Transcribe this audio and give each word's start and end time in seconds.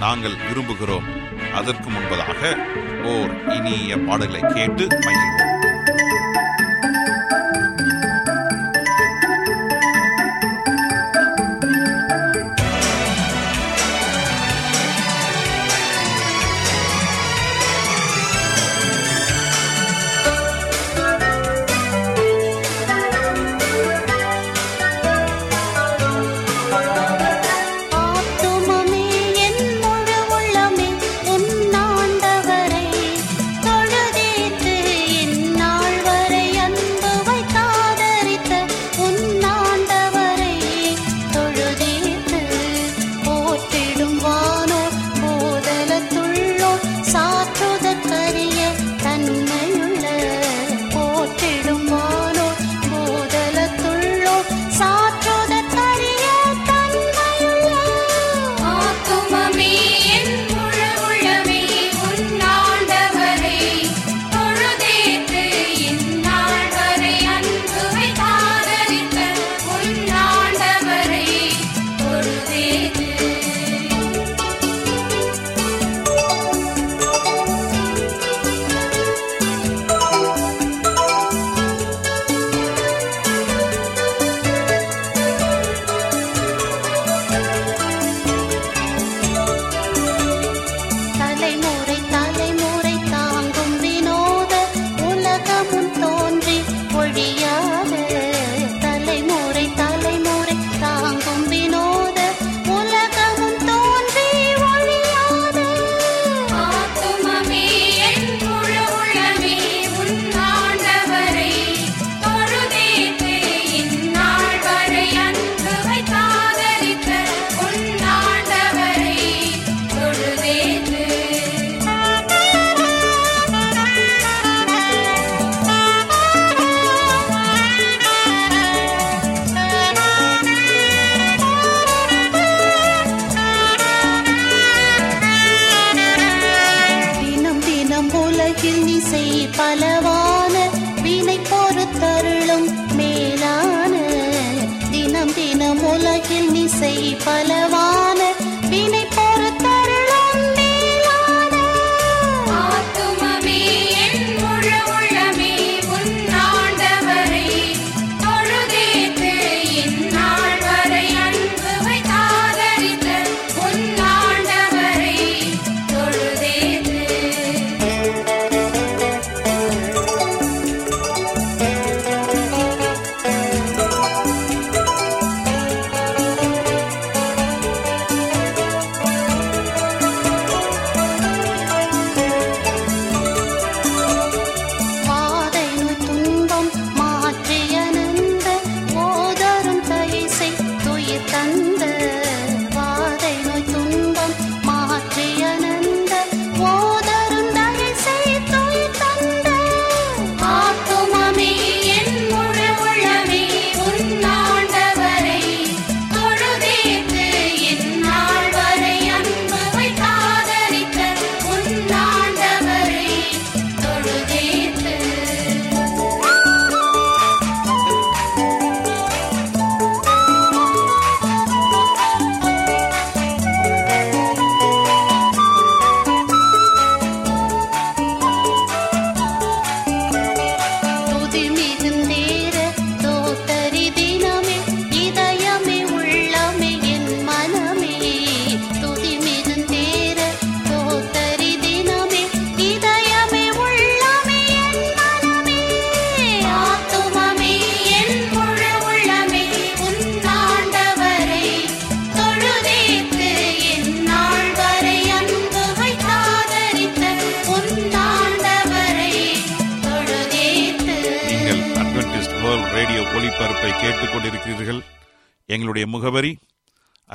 நாங்கள் 0.00 0.36
விரும்புகிறோம். 0.48 1.08
அதற்கு 1.54 1.88
முன்பதாக 1.90 2.42
ஓர் 3.14 3.32
இனிய 3.54 3.98
பாடலை 3.98 4.40
கேட்டு 4.40 4.86
மகிழ்வோம். 4.86 5.49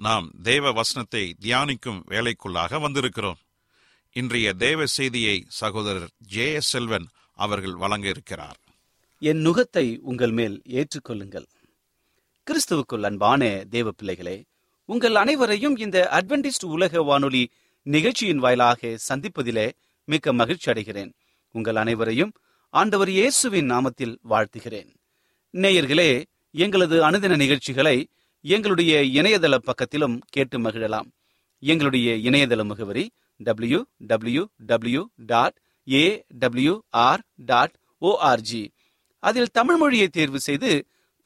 நாம் 0.00 0.30
தேவ 0.42 0.72
வசனத்தை 0.72 1.36
தியானிக்கும் 1.40 2.00
வேலைக்குள்ளாக 2.08 2.78
வந்திருக்கிறோம். 2.80 3.40
இன்றைய 4.12 4.54
தேவ 4.54 4.86
செய்தியை 4.86 5.44
சகோதரர் 5.48 6.08
ஜே 6.18 6.52
எஸ் 6.52 6.68
செல்வன் 6.68 7.06
அவர்கள் 7.34 7.74
வழங்க 7.74 8.08
இருக்கிறார் 8.08 8.58
என் 9.18 9.40
நுகத்தை 9.46 9.98
உங்கள் 10.00 10.30
மேல் 10.30 10.62
ஏற்றுக்கொள்ளுங்கள். 10.78 11.46
கிறிஸ்துவுக்குள் 12.46 13.06
அன்பான 13.08 13.42
தேவ 13.70 13.90
பிள்ளைகளே 13.90 14.44
உங்கள் 14.84 15.14
அனைவரையும் 15.14 15.76
இந்த 15.76 15.98
அட்வென்டிஸ்ட் 16.12 16.64
உலக 16.64 17.02
வானொலி 17.02 17.50
நிகழ்ச்சியின் 17.82 18.38
வாயிலாக 18.38 18.98
சந்திப்பதிலே 19.08 19.72
மிக்க 20.04 20.32
மகிழ்ச்சி 20.32 20.72
அடைகிறேன். 20.72 21.12
உங்கள் 21.54 21.76
அனைவரையும் 21.76 22.32
ஆண்டவர் 22.74 23.10
இயேசுவின் 23.10 23.70
நாமத்தில் 23.70 24.14
வாழ்த்துகிறேன். 24.28 24.90
நேயர்களே 25.54 26.24
எங்களது 26.50 27.10
அனுதின 27.10 27.36
நிகழ்ச்சிகளை 27.36 28.08
எங்களுடைய 28.52 28.92
இணையதள 29.20 29.54
பக்கத்திலும் 29.68 30.16
கேட்டு 30.28 30.56
மகிழலாம். 30.58 31.06
எங்களுடைய 31.62 32.08
இணையதள 32.28 32.62
முகவரி 32.64 33.04
W 33.40 33.78
W 34.10 34.42
W 34.70 35.02
dot 35.30 35.56
A 35.88 36.02
W 36.42 36.74
R 37.04 37.22
dot 37.50 37.74
ORG 38.02 38.62
அதில் 39.22 39.50
தமிழ் 39.52 39.76
மொழியை 39.76 40.08
தேர்வு 40.08 40.40
செய்து 40.40 40.70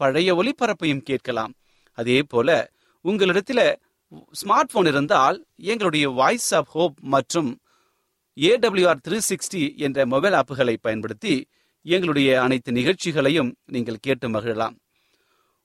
பழைய 0.00 0.34
ஒளிபரப்பையும் 0.40 1.04
கேட்கலாம். 1.10 1.52
அதே 1.98 2.18
போல 2.22 2.70
உங்களிடத்தில் 3.04 3.64
ஸ்மார்ட் 4.40 4.72
போன் 4.72 4.86
இருந்தால் 4.86 5.38
எங்களுடைய 5.72 6.08
வாய்ஸ் 6.10 6.50
ஆஃப் 6.54 6.72
ஹோப் 6.76 6.98
மற்றும் 7.14 7.50
ஏடபிள்யூஆர் 8.36 9.04
த்ரீ 9.08 9.18
சிக்ஸ்டி 9.30 9.76
என்ற 9.76 10.06
மொபைல் 10.06 10.36
ஆப்புகளை 10.40 10.76
பயன்படுத்தி 10.80 11.34
எங்களுடைய 11.86 12.28
அனைத்து 12.42 12.72
நிகழ்ச்சிகளையும் 12.72 13.50
நீங்கள் 13.66 14.04
கேட்டு 14.06 14.28
மகிழலாம். 14.28 14.76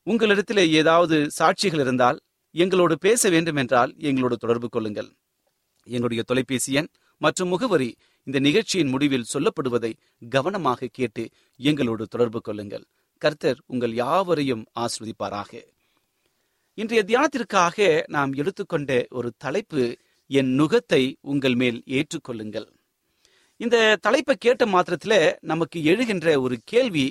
உங்களிடத்தில் 0.08 0.64
ஏதாவது 0.72 1.18
சாட்சிகள் 1.40 1.80
இருந்தால் 1.80 2.18
எங்களோடு 2.56 2.96
பேச 2.98 3.30
வேண்டும் 3.30 3.56
என்றால் 3.56 3.92
எங்களோடு 3.98 4.36
தொடர்பு 4.38 4.68
கொள்ளுங்கள். 4.70 5.10
எங்களுடைய 5.88 6.22
தொலைபேசி 6.24 6.74
எண் 6.74 6.90
மற்றும் 7.18 7.48
முகவரி 7.48 7.90
இந்த 8.24 8.40
நிகழ்ச்சியின் 8.40 8.88
முடிவில் 8.88 9.30
சொல்லப்படுவதை 9.34 9.92
கவனமாக 10.30 10.90
கேட்டு 10.92 11.24
எங்களோடு 11.60 12.04
தொடர்பு 12.08 12.40
கொள்ளுங்கள். 12.42 12.86
கர்த்தர் 13.18 13.60
உங்கள் 13.66 13.94
யாவரையும் 13.94 14.64
ஆஸ்வதிப்பாராக. 14.80 15.52
இன்றைய 16.78 17.02
தியானத்திற்காக 17.08 18.04
நாம் 18.08 18.32
எடுத்துக்கொண்ட 18.34 18.92
ஒரு 19.10 19.30
தலைப்பு 19.38 19.84
என் 20.30 20.52
நுகத்தை 20.60 21.04
உங்கள் 21.22 21.56
மேல் 21.56 21.84
ஏற்றுக்கொள்ளுங்கள். 21.98 22.68
இந்த 23.60 23.78
தலைப்பை 24.02 24.36
கேட்ட 24.36 24.66
மாத்திரத்தில் 24.66 25.38
நமக்கு 25.42 25.80
எழுகின்ற 25.92 26.28
ஒரு 26.42 26.56
கேள்வி 26.64 27.08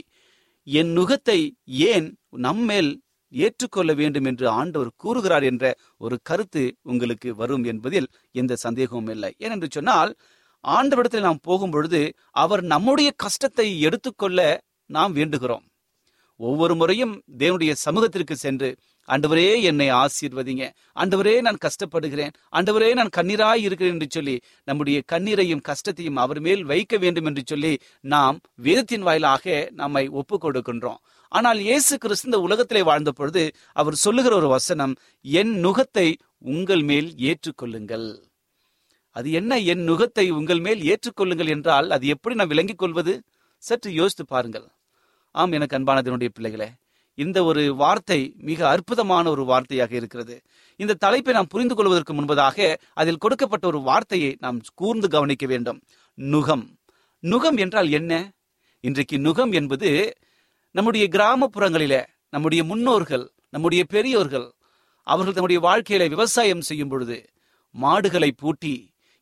என் 0.67 0.91
நுகத்தை 0.99 1.39
ஏன் 1.67 2.09
நம்மேல் 2.33 3.03
ஏற்றுக்கொள்ள 3.33 3.95
வேண்டும் 3.95 4.25
என்று 4.25 4.49
ஆண்டவர் 4.49 4.91
கூறுகிறார் 4.97 5.43
என்ற 5.43 5.75
ஒரு 5.97 6.19
கருத்து 6.23 6.77
உங்களுக்கு 6.83 7.35
வரும் 7.35 7.65
என்பதில் 7.65 8.09
எந்த 8.33 8.57
சந்தேகமும் 8.57 9.09
இல்லை. 9.09 9.31
ஏனென்று 9.39 9.69
சொன்னால் 9.71 10.17
ஆண்டவரிடத்தில் 10.65 11.21
நாம் 11.21 11.39
போகும் 11.43 11.71
பொழுது 11.71 12.15
அவர் 12.31 12.63
நம்முடைய 12.63 13.11
கஷ்டத்தை 13.17 13.81
எடுத்துக்கொள்ள 13.81 14.61
நாம் 14.87 15.17
வேண்டுகிறோம். 15.17 15.65
ஒவ்வொரு 16.37 16.75
முறையும் 16.75 17.23
தேவனுடைய 17.39 17.73
சமூகத்திற்கு 17.73 18.37
சென்று 18.37 18.77
ஆண்டவரே 19.09 19.63
என்னை 19.63 19.89
ஆசீர்வதிங்க. 19.91 20.65
ஆண்டவரே 20.97 21.41
நான் 21.41 21.59
கஷ்டப்படுகிறேன். 21.65 22.33
ஆண்டவரே 22.53 22.95
நான் 22.95 23.11
கண்ணீராய் 23.17 23.63
இருக்கிறேன் 23.63 23.93
என்று 23.93 24.09
சொல்லி 24.11 24.41
நம்முடைய 24.65 25.03
கண்ணீரையும் 25.13 25.61
கஷ்டத்தையும் 25.61 26.17
அவர் 26.17 26.41
மேல் 26.41 26.65
வைக்க 26.65 26.97
வேண்டும் 26.97 27.25
என்று 27.25 27.43
சொல்லி 27.47 27.73
நாம் 28.01 28.41
வேதத்தின் 28.55 29.03
வாயிலாக 29.03 29.71
நம்மை 29.73 30.09
ஒப்பு 30.09 30.39
கொடுக்கின்றோம் 30.39 31.01
ஆனால் 31.33 31.61
இயேசு 31.61 31.95
கிறிஸ்து 31.99 32.29
இந்த 32.29 32.39
உலகத்திலே 32.47 32.83
வாழ்ந்த 32.83 33.11
பொழுது 33.11 33.43
அவர் 33.73 33.97
சொல்லுகிற 34.05 34.33
ஒரு 34.37 34.49
வசனம் 34.49 34.93
என் 35.25 35.53
நுகத்தை 35.65 36.09
உங்கள் 36.53 36.83
மேல் 36.83 37.09
ஏற்றுக்கொள்ளுங்கள். 37.31 38.09
அது 39.17 39.29
என்ன? 39.31 39.53
என் 39.73 39.83
நுகத்தை 39.89 40.25
உங்கள் 40.31 40.61
மேல் 40.61 40.81
ஏற்றுக்கொள்ளுங்கள் 40.83 41.51
என்றால் 41.55 41.89
அது 41.91 42.07
எப்படி 42.07 42.35
நாம் 42.35 42.49
விளங்கிக் 42.49 42.79
கொள்வது? 42.79 43.15
சற்று 43.63 43.91
யோசித்து 43.93 44.25
பாருங்கள். 44.25 44.67
ஆம் 45.35 45.53
எனக்கு 45.53 45.77
அன்பானதனுடைய 45.79 46.31
பிள்ளைகளே 46.37 46.69
இந்த 47.19 47.39
ஒரு 47.45 47.63
வார்த்தை 47.75 48.19
மிக 48.49 48.61
அற்புதமான 48.69 49.25
ஒரு 49.31 49.43
வார்த்தையாக 49.45 49.93
இருக்கிறது. 49.93 50.37
இந்த 50.81 50.95
தலைப்பை 50.95 51.33
நாம் 51.35 51.51
புரிந்து 51.51 51.75
கொள்வதற்கு 51.75 52.13
முன்பதாக 52.15 52.77
அதில் 52.95 53.23
கொடுக்கப்பட்ட 53.25 53.65
ஒரு 53.67 53.81
வார்த்தையை 53.81 54.31
நாம் 54.41 54.59
கூர்ந்து 54.75 55.09
கவனிக்க 55.09 55.47
வேண்டும். 55.47 55.79
நுகம். 56.19 56.65
நுகம் 57.23 57.59
என்றால் 57.59 57.91
என்ன? 57.91 58.13
இன்றைக்கு 58.85 59.17
நுகம் 59.19 59.53
என்பது 59.53 59.91
நம்முடைய 60.75 61.05
கிராமப்புறங்களில 61.11 61.95
நம்முடைய 62.29 62.65
முன்னோர்கள் 62.65 63.25
நம்முடைய 63.49 63.83
பெரியோர்கள் 63.85 64.49
அவர்கள் 65.07 65.35
தம்முடைய 65.35 65.61
வாழ்க்கையில 65.69 66.09
விவசாயம் 66.09 66.61
செய்யும் 66.61 66.89
பொழுது 66.89 67.19
மாடுகளை 67.75 68.31
பூட்டி 68.33 68.75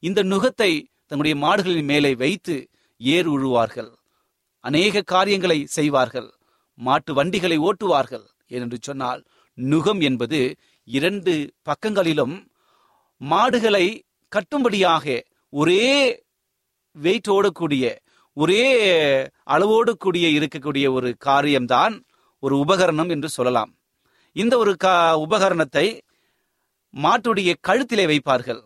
இந்த 0.02 0.20
நுகத்தை 0.22 0.72
தன்னுடைய 1.06 1.34
மாடுகளின் 1.36 1.84
மேலே 1.84 2.12
வைத்து 2.14 2.56
ஏர் 3.00 3.28
உழுவார்கள். 3.28 3.90
அநேக 4.64 5.02
காரியங்களை 5.02 5.58
செய்வார்கள். 5.66 6.28
மாட்டு 6.78 7.14
வண்டிகளை 7.14 7.56
ஓட்டுவார்கள் 7.58 8.26
ஏனென்று 8.48 8.78
சொன்னால் 8.80 9.20
நுகம் 9.58 10.00
என்பது 10.00 10.40
இரண்டு 10.88 11.32
பக்கங்களிலும் 11.62 12.36
மாடுகளை 13.20 13.86
கட்டும்படியாக 14.32 15.06
ஒரே 15.52 15.86
வெயிட் 16.96 17.30
ஓடக்கூடிய 17.30 17.84
ஒரே 18.34 18.64
அளவோடு 19.42 19.96
கூடிய 19.96 20.40
இருக்கக்கூடிய 20.40 20.92
ஒரு 20.92 21.16
காரியம்தான் 21.16 22.04
ஒரு 22.38 22.56
உபகரணம் 22.56 23.08
என்று 23.08 23.28
சொல்லலாம். 23.28 23.74
இந்த 24.32 24.58
ஒரு 24.58 24.76
கா 24.76 25.18
உபகரணத்தை 25.18 26.00
மாட்டுடைய 26.94 27.54
கழுத்திலே 27.68 28.04
வைப்பார்கள். 28.12 28.62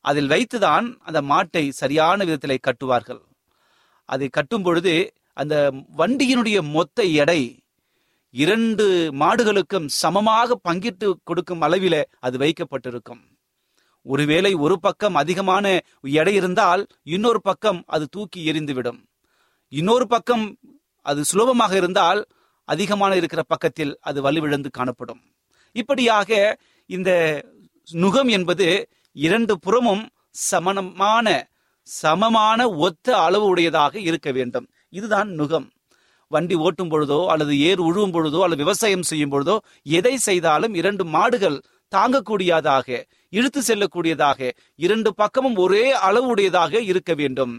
அதில் 0.00 0.28
வைத்துதான் 0.28 0.96
அந்த 0.98 1.22
மாட்டை 1.22 1.68
சரியான 1.68 2.24
விதத்திலே 2.24 2.58
கட்டுவார்கள். 2.62 3.20
அதை 4.04 4.28
கட்டும் 4.28 4.62
பொழுது 4.62 5.12
அந்த 5.32 5.72
வண்டியினுடைய 5.96 6.62
மொத்த 6.62 7.02
எடை 7.04 7.62
இரண்டு 8.30 9.10
மாடுகளுக்கும் 9.12 9.86
சமமாக 9.86 10.58
பங்கிட்டு 10.68 11.12
கொடுக்கும் 11.24 11.62
அளவிலே 11.62 12.02
அது 12.20 12.38
வைக்கப்பட்டிருக்கும். 12.38 13.29
ஒருவேளை 14.06 14.52
ஒரு 14.54 14.76
பக்கம் 14.80 15.14
அதிகமான 15.14 15.64
எடை 16.20 16.34
இருந்தால் 16.34 16.82
இன்னொரு 17.02 17.40
பக்கம் 17.40 17.80
அது 17.86 18.04
தூக்கி 18.10 18.40
எரிந்துவிடும் 18.52 19.00
இன்னொரு 19.72 20.06
பக்கம் 20.06 20.44
அது 21.06 21.20
சுலபமாக 21.24 21.72
இருந்தால் 21.76 22.20
அதிகமான 22.68 23.12
இருக்கிற 23.16 23.42
பக்கத்தில் 23.42 23.92
அது 24.00 24.18
வலுவிழந்து 24.22 24.70
காணப்படும். 24.70 25.20
இப்படியாக 25.76 26.30
இந்த 26.90 27.10
நுகம் 27.88 28.30
என்பது 28.30 28.66
இரண்டு 29.16 29.54
புறமும் 29.58 30.04
சமனமான 30.50 31.28
சமமான 31.88 32.68
ஒத்த 32.78 33.16
அளவு 33.18 33.46
உடையதாக 33.46 33.94
இருக்க 34.00 34.28
வேண்டும். 34.30 34.66
இதுதான் 34.88 35.28
நுகம். 35.28 35.68
வண்டி 36.30 36.56
ஓட்டும் 36.56 36.90
பொழுதோ 36.90 37.20
அல்லது 37.26 37.54
ஏர் 37.58 37.80
உழுவும் 37.80 38.12
பொழுதோ 38.16 38.40
அல்லது 38.42 38.62
விவசாயம் 38.64 39.02
செய்யும் 39.02 39.32
பொழுதோ 39.32 39.56
எதை 39.98 40.14
செய்தாலும் 40.16 40.74
இரண்டு 40.74 41.04
மாடுகள் 41.04 41.58
தாங்கக்கூடியதாக 41.92 42.88
இழுத்து 43.32 43.60
செல்லக்கூடியதாக 43.68 44.50
இரண்டு 44.84 45.10
பக்கமும் 45.20 45.56
ஒரே 45.64 45.84
அளவு 46.08 46.28
உடையதாக 46.32 46.82
இருக்க 46.90 47.12
வேண்டும். 47.20 47.54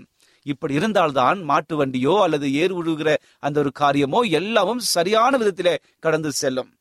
இப்படி 0.46 0.74
இருந்தால்தான் 0.80 1.40
மாட்டு 1.50 1.76
வண்டியோ 1.80 2.14
அல்லது 2.26 2.48
ஏர் 2.62 2.74
உழுகிற 2.80 3.10
அந்த 3.46 3.58
ஒரு 3.64 3.72
காரியமோ 3.82 4.20
எல்லாமும் 4.40 4.82
சரியான 4.96 5.38
விதத்திலே 5.42 5.76
கடந்து 6.06 6.32
செல்லும். 6.42 6.72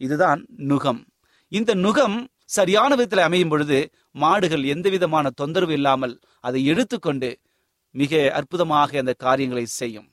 இதுதான் 0.00 0.40
நுகம். 0.70 1.00
இந்த 1.52 1.70
நுகம் 1.84 2.18
சரியான 2.56 2.90
விதத்தில் 2.98 3.26
அமையும் 3.26 3.52
பொழுது 3.52 3.78
மாடுகள் 4.22 4.64
எந்த 4.74 4.86
விதமான 4.94 5.26
தொந்தரவு 5.40 5.74
இல்லாமல் 5.78 6.14
அதை 6.46 6.60
எடுத்துக்கொண்டு 6.72 7.30
மிக 7.94 8.12
அற்புதமாக 8.38 8.98
அந்த 9.02 9.12
காரியங்களை 9.26 9.64
செய்யும். 9.80 10.08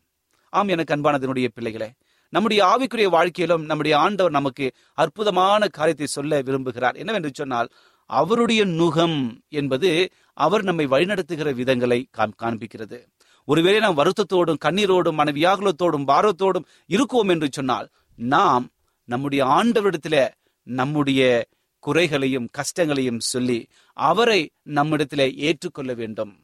ஆம் 0.53 0.71
எனக்கு 0.75 0.93
அன்பானதனுடைய 0.95 1.47
பிள்ளைகளே 1.55 1.89
நம்முடைய 2.33 2.61
ஆவிக்குரிய 2.71 3.07
வாழ்க்கையிலும் 3.15 3.63
நம்முடைய 3.69 3.93
ஆண்டவர் 4.05 4.37
நமக்கு 4.37 4.65
அற்புதமான 5.03 5.67
காரியத்தை 5.77 6.07
சொல்ல 6.15 6.39
விரும்புகிறார். 6.47 6.95
என்னவென்று 7.01 7.31
சொன்னால் 7.33 7.69
அவருடைய 8.07 8.65
நுகம் 8.65 9.37
என்பது 9.49 10.09
அவர் 10.33 10.63
நம்மை 10.63 10.87
வழிநடத்துகிற 10.87 11.53
விதங்களை 11.53 12.05
காண்- 12.17 12.33
காண்பிக்கிறது. 12.43 13.05
ஒருவேளை 13.45 13.79
நாம் 13.79 13.97
வருத்தத்தோடும் 13.97 14.57
கண்ணீரோடும் 14.65 15.13
மன 15.13 15.31
வியாகுலத்தோடும் 15.31 16.07
பாரத்தோடும் 16.07 16.65
இருக்குவோம் 16.87 17.29
என்று 17.29 17.47
சொன்னால் 17.51 17.89
நாம் 18.15 18.69
நம்முடைய 19.05 19.45
ஆண்டவரிடத்துல 19.45 20.29
நம்முடைய 20.63 21.45
குறைகளையும் 21.79 22.47
கஷ்டங்களையும் 22.51 23.19
சொல்லி 23.19 23.67
அவரை 23.93 24.51
நம்மிடத்திலே 24.63 25.33
ஏற்றுக்கொள்ள 25.33 25.93
வேண்டும். 25.93 26.37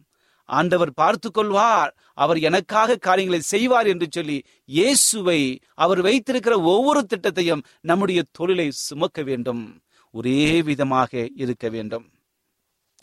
ஆண்டவர் 0.46 0.94
பார்த்து 0.94 1.32
கொள்வார். 1.32 1.96
அவர் 2.14 2.40
எனக்காக 2.40 2.96
காரியங்களை 2.96 3.42
செய்வார் 3.42 3.88
என்று 3.88 4.08
சொல்லி 4.10 4.44
இயேசுவை 4.66 5.60
அவர் 5.74 6.02
வைத்திருக்கிற 6.02 6.62
ஒவ்வொரு 6.62 7.06
திட்டத்தையும் 7.06 7.64
நம்முடைய 7.82 8.24
தொழிலை 8.32 8.72
சுமக்க 8.72 9.22
வேண்டும். 9.22 9.82
ஒரே 10.16 10.62
விதமாக 10.62 11.30
இருக்க 11.36 11.70
வேண்டும். 11.70 12.12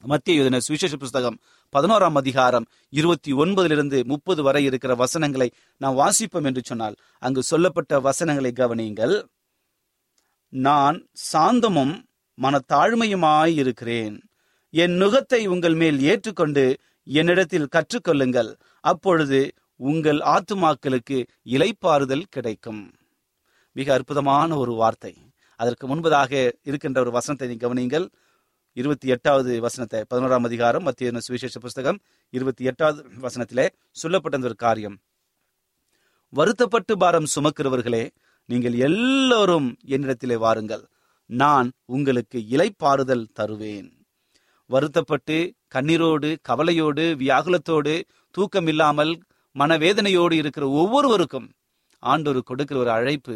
மத்திய 0.01 0.37
எழுதின 0.37 0.61
சுவிசேஷ 0.61 0.97
புஸ்தகம் 0.97 1.39
பதினோராம் 1.77 2.17
அதிகாரம் 2.17 2.67
இருபத்தி 2.89 3.33
ஒன்பதிலிருந்து 3.33 4.05
முப்பது 4.05 4.43
வரை 4.43 4.65
இருக்கிற 4.65 4.95
வசனங்களை 4.95 5.51
நாம் 5.77 5.99
வாசிப்போம் 5.99 6.45
என்று 6.45 6.63
சொன்னால் 6.65 6.95
அங்கு 7.19 7.43
சொல்லப்பட்ட 7.43 8.01
வசனங்களை 8.01 8.53
கவனியுங்கள். 8.57 9.29
நான் 10.49 11.09
சாந்தமும் 11.33 12.05
மனத்தாழ்மையுமாய் 12.43 13.55
இருக்கிறேன். 13.55 14.29
என் 14.71 14.93
நுகத்தை 14.93 15.47
உங்கள் 15.47 15.75
மேல் 15.75 16.01
ஏற்றுக்கொண்டு 16.01 16.79
என்னிடத்தில் 17.03 17.69
கற்றுக்கொள்ளுங்கள். 17.77 18.55
அப்பொழுது 18.81 19.53
உங்கள் 19.77 20.19
ஆத்துமாக்களுக்கு 20.19 21.27
இலைப்பாறுதல் 21.45 22.25
கிடைக்கும். 22.31 22.93
மிக 23.73 23.95
அற்புதமான 23.95 24.57
ஒரு 24.57 24.73
வார்த்தை. 24.73 25.30
அதற்கு 25.63 25.85
முன்பதாக 25.89 26.53
இருக்கின்ற 26.63 27.01
ஒரு 27.01 27.11
வசனத்தை 27.11 27.57
கவனியுங்கள். 27.57 28.07
இருபத்தி 28.73 29.09
எட்டாவது 29.09 29.61
வசனத்தை 29.61 30.05
பதினோராம் 30.11 30.47
அதிகாரம் 30.49 30.83
மத்திய 30.83 31.19
சுவிசேஷ 31.19 31.59
புஸ்தகம் 31.59 31.99
இருபத்தி 32.31 32.65
எட்டாவது 32.65 33.01
வசனத்திலே 33.25 33.69
சொல்லப்பட்ட 33.91 34.39
ஒரு 34.39 34.57
காரியம். 34.57 34.97
வருத்தப்பட்டு 36.29 36.97
பாரம் 36.97 37.27
சுமக்கிறவர்களே 37.35 38.11
நீங்கள் 38.45 38.75
எல்லோரும் 38.75 39.77
என்னிடத்திலே 39.87 40.37
வாருங்கள். 40.37 40.85
நான் 41.27 41.73
உங்களுக்கு 41.85 42.39
இலைப்பாறுதல் 42.39 43.27
தருவேன். 43.33 43.89
வருத்தப்பட்டு 44.67 45.55
கண்ணீரோடு 45.75 46.37
கவலையோடு 46.43 47.17
வியாகுலத்தோடு 47.19 48.03
தூக்கம் 48.31 48.67
இல்லாமல் 48.67 49.13
மனவேதனையோடு 49.59 50.33
இருக்கிற 50.33 50.69
ஒவ்வொருவருக்கும் 50.69 51.49
ஆண்டோரு 52.03 52.41
கொடுக்கிற 52.41 52.81
ஒரு 52.81 52.91
அழைப்பு 52.91 53.35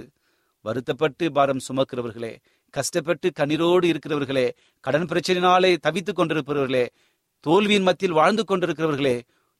வருத்தப்பட்டு 0.64 1.32
பாரம் 1.32 1.64
சுமக்கிறவர்களே 1.68 2.32
கஷ்டப்பட்டு 2.74 3.30
கண்ணீரோடு 3.40 3.86
இருக்கிறவர்களே 3.92 4.46
கடன் 4.80 5.08
பிரச்சனையினாலே 5.10 5.70
தவித்துக் 5.86 6.18
கொண்டிருப்பவர்களே 6.18 6.84
தோல்வியின் 7.40 7.82
மத்தியில் 7.82 8.16
வாழ்ந்து 8.16 8.42
கொண்டிருக்கிறவர்களே 8.48 9.16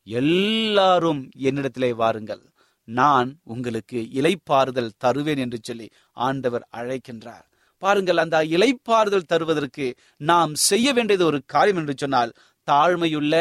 எல்லாரும் 0.07 1.21
என்னிடத்திலே 1.39 1.91
வாருங்கள். 1.95 2.43
நான் 2.89 3.29
உங்களுக்கு 3.45 3.99
இலைப்பாறுதல் 4.19 4.97
தருவேன் 4.99 5.39
என்று 5.39 5.59
சொல்லி 5.63 5.87
ஆண்டவர் 6.13 6.69
அழைக்கின்றார். 6.77 7.45
பாருங்கள் 7.79 8.17
அந்த 8.17 8.37
இலைப்பாறுதல் 8.45 9.31
தருவதற்கு 9.33 9.87
நாம் 10.17 10.53
செய்ய 10.55 10.93
வேண்டியது 10.93 11.25
ஒரு 11.25 11.41
காரியம் 11.47 11.77
என்று 11.77 11.95
சொன்னால் 11.97 12.35
தாழ்மையுள்ள 12.69 13.35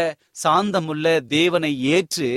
சாந்தமுள்ள 0.43 1.05
தேவனை 1.27 1.72
ஏற்று 1.96 2.29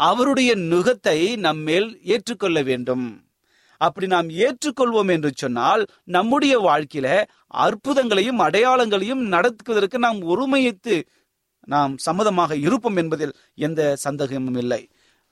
அவருடைய 0.00 0.50
நுகத்தை 0.56 1.18
நம்மேல் 1.36 1.88
ஏற்றுக்கொள்ள 2.04 2.62
வேண்டும். 2.62 3.06
அப்படி 3.78 4.06
நாம் 4.06 4.28
ஏற்றுக்கொள்வோம் 4.44 5.10
என்று 5.10 5.30
சொன்னால் 5.34 5.82
நம்முடைய 6.04 6.54
வாழ்க்கையில 6.60 7.08
அற்புதங்களையும் 7.64 8.42
அடையாளங்களையும் 8.46 9.22
நடத்துவதற்கு 9.26 9.98
நாம் 9.98 10.20
ஒருமையத்து 10.22 10.96
நாம் 11.68 11.94
சம்மதமாக 12.06 12.52
இருப்போம் 12.56 12.96
என்பதில் 12.96 13.34
எந்த 13.54 13.80
சந்தேகமும் 13.96 14.56
இல்லை. 14.56 14.82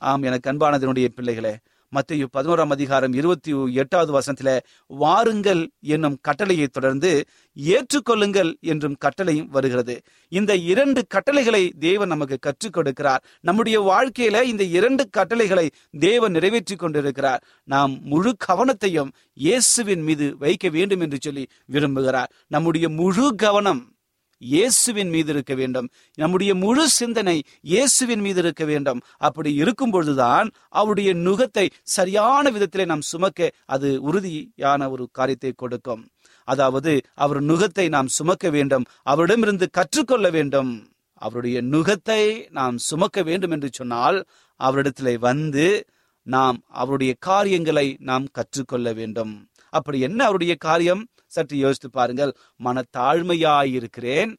ஆம் 0.02 0.22
எனக்கு 0.22 0.50
அன்பானதனுடைய 0.52 1.08
பிள்ளைகளே 1.08 1.54
மத்திய 1.94 2.26
பதினோராம் 2.36 2.72
அதிகாரம் 2.76 3.12
இருபத்தி 3.12 3.52
எட்டாவது 3.72 4.10
வசனத்துல 4.18 4.60
வாருங்கள் 4.86 5.70
என்னும் 5.80 6.18
கட்டளையை 6.20 6.66
தொடர்ந்து 6.66 7.24
ஏற்றுக்கொள்ளுங்கள் 7.56 8.50
என்றும் 8.60 8.96
கட்டளையும் 9.04 9.46
வருகிறது. 9.46 10.02
இந்த 10.28 10.56
இரண்டு 10.56 11.06
கட்டளைகளை 11.06 11.72
தேவன் 11.78 12.08
நமக்கு 12.08 12.38
கற்றுக் 12.40 12.76
கொடுக்கிறார். 12.76 13.22
நம்முடைய 13.40 13.76
வாழ்க்கையில 13.80 14.42
இந்த 14.42 14.64
இரண்டு 14.64 15.08
கட்டளைகளை 15.10 15.70
தேவன் 15.98 16.32
நிறைவேற்றி 16.32 16.76
கொண்டிருக்கிறார். 16.76 17.44
நாம் 17.64 17.98
முழு 18.02 18.36
கவனத்தையும் 18.48 19.12
இயேசுவின் 19.34 20.02
மீது 20.02 20.36
வைக்க 20.38 20.68
வேண்டும் 20.68 21.00
என்று 21.00 21.18
சொல்லி 21.20 21.46
விரும்புகிறார். 21.72 22.30
நம்முடைய 22.48 22.88
முழு 22.88 23.34
கவனம் 23.34 23.93
இயேசுவின் 24.40 25.08
மீது 25.08 25.32
இருக்க 25.32 25.54
வேண்டும். 25.54 25.88
நம்முடைய 26.14 26.54
முழு 26.54 26.88
சிந்தனை 26.88 27.42
இயேசுவின் 27.60 28.20
மீது 28.20 28.40
இருக்க 28.40 28.64
வேண்டும். 28.64 29.02
அப்படி 29.16 29.54
இருக்கும் 29.54 29.90
பொழுதுதான் 29.90 30.50
அவருடைய 30.68 31.14
நுகத்தை 31.14 31.70
சரியான 31.82 32.50
விதத்திலே 32.50 32.84
நாம் 32.84 33.00
சுமக்க 33.00 33.50
அது 33.66 34.02
உறுதியான 34.02 34.90
ஒரு 34.90 35.08
காரியத்தை 35.12 35.52
கொடுக்கும். 35.56 36.08
அதாவது 36.44 37.02
அவர் 37.14 37.42
நுகத்தை 37.42 37.88
நாம் 37.88 38.06
சுமக்க 38.06 38.50
வேண்டும். 38.50 38.84
அவரிடமிருந்து 39.02 39.70
கற்றுக்கொள்ள 39.70 40.30
வேண்டும். 40.30 40.92
அவருடைய 41.14 41.62
நுகத்தை 41.62 42.48
நாம் 42.50 42.78
சுமக்க 42.78 43.22
வேண்டும் 43.22 43.50
என்று 43.50 43.68
சொன்னால் 43.72 44.26
அவரிடத்திலே 44.60 45.18
வந்து 45.18 45.86
நாம் 46.22 46.64
அவருடைய 46.68 47.14
காரியங்களை 47.18 47.96
நாம் 48.00 48.26
கற்றுக்கொள்ள 48.32 48.92
வேண்டும். 48.92 49.48
அப்படி 49.68 50.00
என்ன 50.00 50.24
அவருடைய 50.24 50.54
காரியம்? 50.54 51.06
சற்று 51.34 51.56
யோசித்து 51.56 51.90
பாருங்கள். 51.90 52.32
மனத்தாழ்மையாயிருக்கிறேன். 52.64 54.32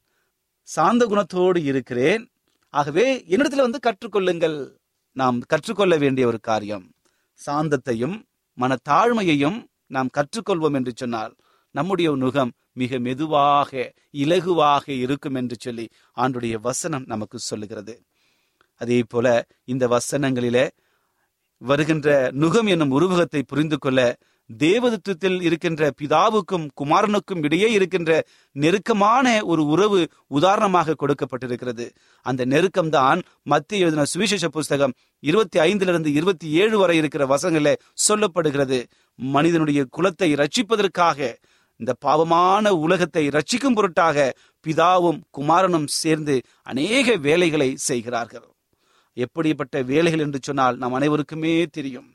சாந்த 0.68 1.02
குணத்தோடு 1.06 1.60
இருக்கிறேன். 1.64 2.24
ஆகவே 2.74 3.06
என்னிடத்துல 3.30 3.66
வந்து 3.68 3.80
கற்றுக்கொள்ளுங்கள். 3.88 4.58
நாம் 5.16 5.38
கற்றுக்கொள்ள 5.52 5.96
வேண்டிய 5.98 6.28
ஒரு 6.28 6.40
காரியம். 6.40 6.86
சாந்தத்தையும் 7.40 8.18
மனத்தாழ்மையையும் 8.58 9.60
நாம் 9.88 10.14
கற்றுக்கொள்வோம் 10.18 10.78
என்று 10.80 10.94
சொன்னால் 10.96 11.34
நம்முடைய 11.76 12.10
நுகம் 12.16 12.52
மிக 12.74 13.00
மெதுவாக 13.00 13.72
இலகுவாக 14.24 14.86
இருக்கும் 15.04 15.38
என்று 15.42 15.56
சொல்லி 15.60 15.86
ஆண்டுடைய 16.18 16.56
வசனம் 16.68 17.06
நமக்கு 17.06 17.38
சொல்லுகிறது. 17.40 17.96
அதே 18.82 19.00
போல 19.08 19.28
இந்த 19.66 19.84
வசனங்களிலே 19.88 20.66
வருகின்ற 21.62 22.10
நுகம் 22.42 22.68
என்னும் 22.68 22.96
உருவகத்தை 22.98 23.42
புரிந்து 23.44 23.78
கொள்ள 23.80 24.00
தேவதத்துவத்தில் 24.50 25.42
இருக்கின்ற 25.42 25.92
பிதாவுக்கும் 26.02 26.68
குமாரனுக்கும் 26.82 27.44
இடையே 27.44 27.72
இருக்கின்ற 27.72 28.24
நெருக்கமான 28.52 29.46
ஒரு 29.46 29.66
உறவு 29.66 30.08
உதாரணமாக 30.28 30.96
கொடுக்கப்பட்டிருக்கிறது. 31.00 31.90
அந்த 32.22 32.46
நெருக்கம்தான் 32.46 33.22
மத்திய 33.44 33.86
எழுதின 33.86 34.04
சுவிசேஷ 34.04 34.48
புஸ்தகம் 34.48 34.94
இருபத்தி 35.20 35.60
ஐந்திலிருந்து 35.60 36.06
இருபத்தி 36.06 36.50
ஏழு 36.50 36.78
வரை 36.78 36.98
இருக்கிற 36.98 37.26
வசங்கள 37.26 37.74
சொல்லப்படுகிறது. 38.10 38.84
மனிதனுடைய 39.16 39.86
குலத்தை 39.98 40.30
ரட்சிப்பதற்காக 40.36 41.36
இந்த 41.78 41.94
பாவமான 42.00 42.70
உலகத்தை 42.70 43.28
ரட்சிக்கும் 43.28 43.76
பொருட்டாக 43.76 44.34
பிதாவும் 44.68 45.22
குமாரனும் 45.38 45.88
சேர்ந்து 45.88 46.42
அநேக 46.64 47.16
வேலைகளை 47.16 47.76
செய்கிறார்கள். 47.76 48.48
எப்படிப்பட்ட 49.14 49.82
வேலைகள் 49.82 50.20
என்று 50.20 50.40
சொன்னால் 50.42 50.78
நாம் 50.78 50.94
அனைவருக்குமே 50.94 51.66
தெரியும். 51.72 52.15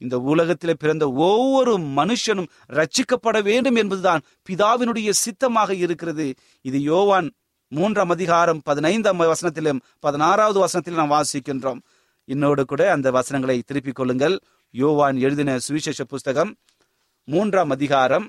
இந்த 0.00 0.16
உலகத்தில் 0.32 0.80
பிறந்த 0.82 1.04
ஒவ்வொரு 1.28 1.74
மனுஷனும் 1.98 2.48
ரட்சிக்கப்பட 2.78 3.38
வேண்டும் 3.48 3.78
என்பதுதான் 3.82 4.24
பிதாவினுடைய 4.48 5.10
சித்தமாக 5.24 5.74
இருக்கிறது. 5.84 6.26
இது 6.62 6.80
யோவான் 6.82 7.28
மூன்றாம் 7.72 8.12
அதிகாரம் 8.16 8.60
பதினைந்தாம் 8.64 9.20
வசனத்திலும் 9.20 9.80
பதினாறாவது 10.00 10.58
வசனத்திலும் 10.64 11.00
நாம் 11.02 11.16
வாசிக்கின்றோம். 11.16 11.80
இன்னோடு 12.28 12.64
கூட 12.64 12.82
அந்த 12.92 13.08
வசனங்களை 13.10 13.56
திருப்பிக் 13.66 13.94
கொள்ளுங்கள். 13.94 14.36
யோவான் 14.74 15.16
எழுதின 15.16 15.58
சுவிசேஷ 15.58 16.04
புஸ்தகம் 16.04 16.50
மூன்றாம் 17.28 17.70
அதிகாரம் 17.70 18.26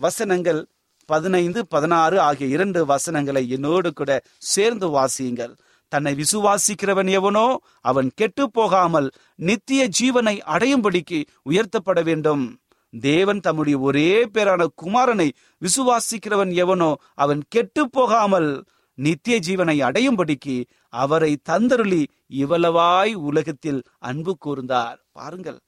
வசனங்கள் 0.00 0.60
பதினைந்து 1.08 1.60
பதினாறு 1.66 2.16
ஆகிய 2.20 2.46
இரண்டு 2.56 2.80
வசனங்களை 2.86 3.42
என்னோடு 3.48 3.90
கூட 3.92 4.12
சேர்ந்து 4.52 4.86
வாசியுங்கள். 4.88 5.52
தன்னை 5.88 6.12
விசுவாசிக்கிறவன் 6.14 7.10
எவனோ 7.10 7.58
அவன் 7.80 8.10
கெட்டு 8.14 8.50
போகாமல் 8.50 9.12
நித்திய 9.34 9.88
ஜீவனை 10.00 10.40
அடையும்படிக்கு 10.46 11.24
உயர்த்தப்பட 11.50 12.02
வேண்டும். 12.02 12.60
தேவன் 12.90 13.40
தம்முடைய 13.40 13.78
ஒரே 13.78 14.24
பேரான 14.24 14.66
குமாரனை 14.82 15.28
விசுவாசிக்கிறவன் 15.62 16.52
எவனோ 16.54 16.96
அவன் 17.14 17.42
கெட்டு 17.48 17.90
போகாமல் 17.90 18.64
நித்திய 18.94 19.36
ஜீவனை 19.46 19.76
அடையும்படிக்கு 19.82 20.64
அவரை 20.88 21.38
தந்தருளி 21.48 22.06
இவ்வளவாய் 22.32 23.14
உலகத்தில் 23.14 23.82
அன்பு 23.98 24.38
கூர்ந்தார். 24.44 24.96
பாருங்கள் 25.12 25.58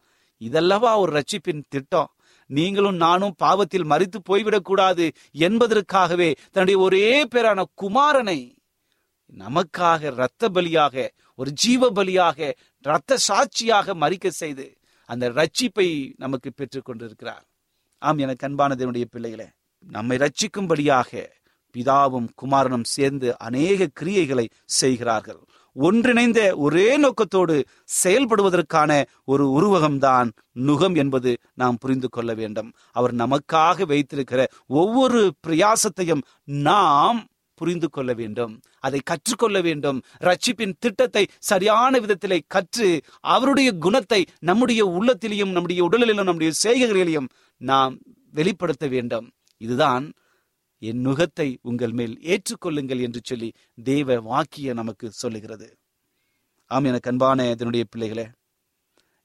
இதல்லவா 0.40 0.98
ஒரு 0.98 1.12
ரட்சிப்பின் 1.12 1.62
திட்டம். 1.68 2.10
நீங்களும் 2.50 2.96
நானும் 2.96 3.34
பாவத்தில் 3.36 3.86
மறித்து 3.86 4.18
போய்விடக் 4.28 4.64
கூடாது 4.64 5.06
என்பதற்காகவே 5.32 6.34
தன்னுடைய 6.52 6.80
ஒரே 6.80 7.24
பேரான 7.24 7.64
குமாரனை 7.82 8.38
நமக்காக 9.36 10.12
இரத்த 10.12 10.48
பலியாக 10.48 11.08
ஒரு 11.34 11.50
ஜீவ 11.52 11.90
பலியாக 11.90 12.52
இரத்த 12.80 13.16
சாட்சியாக 13.16 13.94
மறிக்க 13.94 14.28
செய்து 14.28 14.76
அந்த 15.04 15.30
ரட்சிப்பை 15.30 16.12
நமக்கு 16.16 16.52
பெற்றுக் 16.52 16.84
கொண்டிருக்கிறார். 16.84 17.44
ஆம் 17.98 18.18
எனக்கு 18.18 18.48
அன்பானதனுடைய 18.48 19.04
பிள்ளைகளே 19.04 19.48
நம்மை 19.78 20.16
ரட்சிக்கும்படியாக 20.16 21.26
பிதாவும் 21.74 22.28
குமாரனும் 22.42 22.84
சேர்ந்து 22.84 23.38
அநேக 23.38 23.88
கிரியைகளை 24.00 24.46
செய்கிறார்கள். 24.64 25.40
ஒன்றிணைந்த 25.72 26.56
ஒரே 26.56 26.96
நோக்கத்தோடு 26.96 27.64
செயல்படுவதற்கான 28.04 29.04
ஒரு 29.24 29.44
உருவகம்தான் 29.48 30.30
நுகம் 30.54 30.96
என்பது 30.96 31.38
நாம் 31.54 31.76
புரிந்து 31.76 32.08
கொள்ள 32.08 32.34
வேண்டும். 32.34 32.72
அவர் 32.92 33.14
நமக்காக 33.14 33.86
வைத்திருக்கிற 33.86 34.46
ஒவ்வொரு 34.66 35.32
பிரயாசத்தையும் 35.46 36.22
நாம் 36.44 37.26
புரிந்து 37.58 37.88
கொள்ள 37.90 38.10
வேண்டும். 38.20 38.52
அதை 38.86 39.00
கற்றுக்கொள்ள 39.10 39.58
வேண்டும். 39.60 39.98
ரட்சிப்பின் 40.26 40.78
திட்டத்தை 40.78 41.24
சரியான 41.50 41.92
விதத்திலே 41.98 42.38
கற்று 42.46 42.88
அவருடைய 43.34 43.70
குணத்தை 43.86 44.20
நம்முடைய 44.40 44.82
உள்ளத்திலையும் 44.96 45.54
நம்முடைய 45.56 45.82
உடலிலும் 45.88 46.28
நம்முடைய 46.30 46.52
செய்கைகளிலும் 46.64 47.28
நாம் 47.60 47.94
வெளிப்படுத்த 48.32 48.86
வேண்டும். 48.94 49.28
இதுதான் 49.60 50.06
என் 50.82 51.00
நுகத்தை 51.06 51.46
உங்கள் 51.62 51.94
மேல் 51.98 52.14
ஏற்றுக்கொள்ளுங்கள் 52.32 53.00
என்று 53.06 53.20
சொல்லி 53.24 53.48
தேவ 53.84 54.18
வாக்கிய 54.30 54.72
நமக்கு 54.80 55.06
சொல்லுகிறது. 55.22 55.68
ஆம் 56.70 56.88
எனக்கு 56.90 57.10
அன்பான 57.10 57.46
இதனுடைய 57.50 57.84
பிள்ளைகளே 57.92 58.26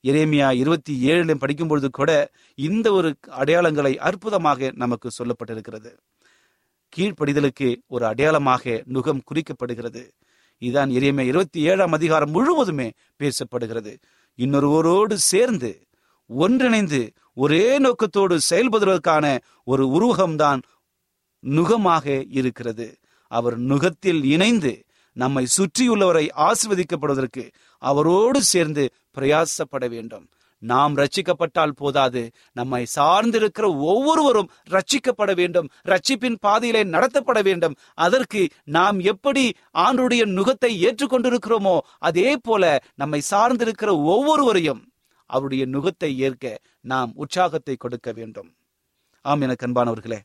எரேமியா 0.04 0.48
இருபத்தி 0.62 0.94
ஏழுல 1.10 1.34
படிக்கும் 1.42 1.70
பொழுது 1.72 1.90
கூட 1.90 2.12
இந்த 2.60 2.88
ஒரு 2.92 3.10
அடையாளங்களை 3.42 3.92
அற்புதமாக 4.08 4.72
நமக்கு 4.76 5.08
சொல்லப்பட்டிருக்கிறது. 5.18 5.92
கீழ்ப்படிதலுக்கு 6.96 7.76
ஒரு 7.88 8.06
அடையாளமாக 8.06 8.84
நுகம் 8.94 9.22
குறிக்கப்படுகிறது. 9.32 10.10
இதுதான் 10.58 10.90
எரியமை 10.90 11.20
இருபத்தி 11.20 11.62
ஏழாம் 11.62 11.92
அதிகாரம் 11.92 12.32
முழுவதுமே 12.32 12.92
பேசப்படுகிறது. 13.20 13.98
இன்னொருவரோடு 14.38 15.14
சேர்ந்து 15.14 15.82
ஒன்றிணைந்து 16.28 17.12
ஒரே 17.34 17.80
நோக்கத்தோடு 17.80 18.40
செயல்படுவதற்கான 18.50 19.40
ஒரு 19.64 19.88
உருவகம்தான் 19.88 20.62
நுகமாக 21.40 22.24
இருக்கிறது. 22.28 22.98
அவர் 23.28 23.58
நுகத்தில் 23.58 24.24
இணைந்து 24.24 24.84
நம்மை 25.14 25.48
சுற்றியுள்ளவரை 25.58 26.28
ஆசிர்வதிக்கப்படுவதற்கு 26.38 27.52
அவரோடு 27.78 28.44
சேர்ந்து 28.44 28.90
பிரயாசப்பட 29.18 29.90
வேண்டும். 29.90 30.30
நாம் 30.64 30.94
ரட்சிக்கப்பட்டால் 30.98 31.78
போதாது. 31.82 32.22
நம்மை 32.52 32.82
சார்ந்திருக்கிற 32.96 33.66
ஒவ்வொருவரும் 33.92 34.52
ரட்சிக்கப்பட 34.70 35.32
வேண்டும். 35.36 35.68
ரட்சிப்பின் 35.86 36.38
பாதையிலே 36.40 36.84
நடத்தப்பட 36.96 37.42
வேண்டும். 37.44 37.76
அதற்கு 37.98 38.42
நாம் 38.78 39.00
எப்படி 39.14 39.46
ஆண்டுடைய 39.78 40.24
நுகத்தை 40.38 40.72
ஏற்றுக்கொண்டிருக்கிறோமோ 40.88 41.76
அதே 42.02 42.30
போல 42.38 42.64
நம்மை 42.96 43.22
சார்ந்திருக்கிற 43.32 43.92
ஒவ்வொருவரையும் 44.14 44.82
அவருடைய 45.30 45.64
நுகத்தை 45.66 46.12
ஏற்க 46.26 46.46
நாம் 46.86 47.12
உற்சாகத்தை 47.16 47.76
கொடுக்க 47.76 48.10
வேண்டும். 48.12 48.50
ஆம் 49.26 49.42
எனக்கு 49.42 49.66
அன்பானவர்களே 49.68 50.20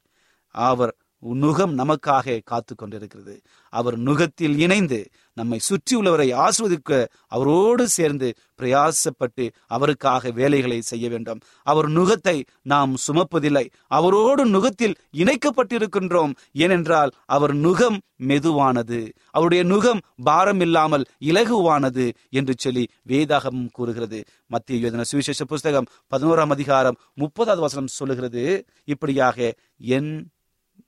அவர் 0.54 0.92
நுகம் 1.22 1.72
நமக்காக 1.80 2.34
காத்து 2.44 2.72
கொண்டிருக்கிறது 2.74 3.34
அவர் 3.72 3.96
நுகத்தில் 3.98 4.56
இணைந்து 4.58 4.98
நம்மை 5.38 5.58
சுற்றியுள்ளவரை 5.68 6.28
ஆஸ்வதிக்க 6.34 7.06
அவரோடு 7.26 7.88
சேர்ந்து 7.88 8.34
பிரயாசப்பட்டு 8.58 9.44
அவருக்காக 9.66 10.30
வேலைகளை 10.30 10.80
செய்ய 10.80 11.08
வேண்டும். 11.08 11.40
அவர் 11.62 11.88
நுகத்தை 11.88 12.44
நாம் 12.62 12.96
சுமப்பதில்லை. 13.06 13.70
அவரோடு 13.86 14.46
நுகத்தில் 14.46 14.94
இணைக்கப்பட்டிருக்கின்றோம். 15.16 16.32
ஏனென்றால் 16.52 17.10
அவர் 17.26 17.54
நுகம் 17.54 17.98
மெதுவானது. 18.16 19.12
அவருடைய 19.30 19.64
நுகம் 19.64 20.00
பாரம் 20.22 20.60
இல்லாமல் 20.60 21.04
இலகுவானது 21.20 22.12
என்று 22.30 22.54
சொல்லி 22.58 22.88
வேதாகமும் 23.08 23.70
கூறுகிறது. 23.70 24.24
மத்திய 24.46 24.90
யோதன 24.90 25.00
சுவிசேஷ 25.00 25.44
புஸ்தகம் 25.44 25.90
பதினோராம் 26.16 26.54
அதிகாரம் 26.58 26.98
முப்பதாவது 27.16 27.64
வசனம் 27.66 27.94
சொல்லுகிறது. 28.00 28.64
இப்படியாக 28.84 29.54
என் 29.78 30.12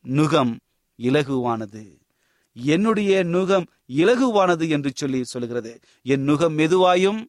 நுகம் 0.05 0.57
இலகுவானது. 0.99 2.00
என்னுடைய 2.57 3.25
நுகம் 3.25 3.67
இலகுவானது 3.97 4.69
என்று 4.69 4.91
சொல்லி 4.95 5.25
சொல்லுகிறது. 5.25 5.79
என் 6.03 6.29
நுகம் 6.29 6.57
மெதுவாயும் 6.57 7.21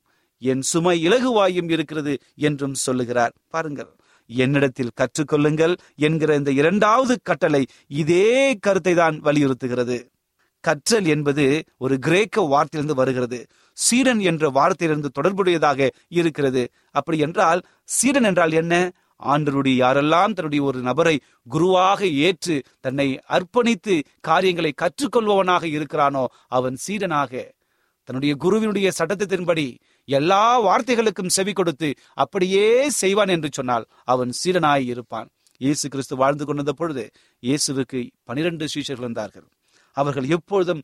என் 0.42 0.62
சுமை 0.62 1.08
இலகுவாயும் 1.08 1.70
இருக்கிறது 1.70 2.18
என்றும் 2.36 2.74
சொல்லுகிறார். 2.74 3.34
பாருங்கள் 3.48 3.92
என்னிடத்தில் 4.30 4.96
கற்றுக்கொள்ளுங்கள் 5.02 5.76
என்கிற 5.96 6.36
இந்த 6.36 6.52
இரண்டாவது 6.52 7.20
கட்டளை 7.24 7.66
இதே 7.88 8.56
கருத்தை 8.60 8.94
தான் 8.94 9.22
வலியுறுத்துகிறது. 9.22 9.98
கற்றல் 10.64 11.06
என்பது 11.06 11.64
ஒரு 11.78 12.00
கிரேக்க 12.00 12.42
வார்த்தையிலிருந்து 12.42 12.96
வருகிறது. 12.96 13.40
சீரன் 13.78 14.20
என்ற 14.20 14.50
வார்த்தையிலிருந்து 14.50 15.10
தொடர்புடையதாக 15.14 15.90
இருக்கிறது. 16.08 16.64
அப்படி 16.92 17.18
என்றால் 17.18 17.62
சீரன் 17.86 18.24
என்றால் 18.24 18.52
என்ன? 18.52 18.92
ஆண்டருடைய 19.32 19.76
யாரெல்லாம் 19.84 20.36
தன்னுடைய 20.38 20.62
ஒரு 20.70 20.80
நபரை 20.90 21.16
குருவாக 21.48 22.02
ஏற்று 22.28 22.56
தன்னை 22.86 23.08
அர்ப்பணித்து 23.36 23.96
காரியங்களை 24.30 24.72
கற்றுக்கொள்பவனாக 24.84 25.64
இருக்கிறானோ 25.78 26.24
அவன் 26.58 26.78
சீடனாக. 26.86 27.34
தன்னுடைய 28.10 28.34
குருவினுடைய 28.44 28.88
சட்டத்தின்படி 29.00 29.68
எல்லா 30.08 30.44
வார்த்தைகளுக்கும் 30.68 31.34
செவி 31.36 31.54
கொடுத்து 31.54 31.90
அப்படியே 32.24 32.66
செய்வான் 33.02 33.32
என்று 33.36 33.50
சொன்னால் 33.58 33.86
அவன் 34.14 34.32
சீடனாய் 34.42 34.86
இருப்பான். 34.94 35.30
இயேசு 35.62 35.86
கிறிஸ்து 35.94 36.16
வாழ்ந்து 36.22 36.46
கொண்டிருந்த 36.46 36.74
பொழுது 36.80 37.04
இயேசுவுக்கு 37.44 38.00
பனிரெண்டு 38.30 38.66
சீஷர்கள் 38.74 39.08
இருந்தார்கள் 39.08 39.48
அவர்கள் 39.98 40.28
எப்பொழுதும் 40.36 40.82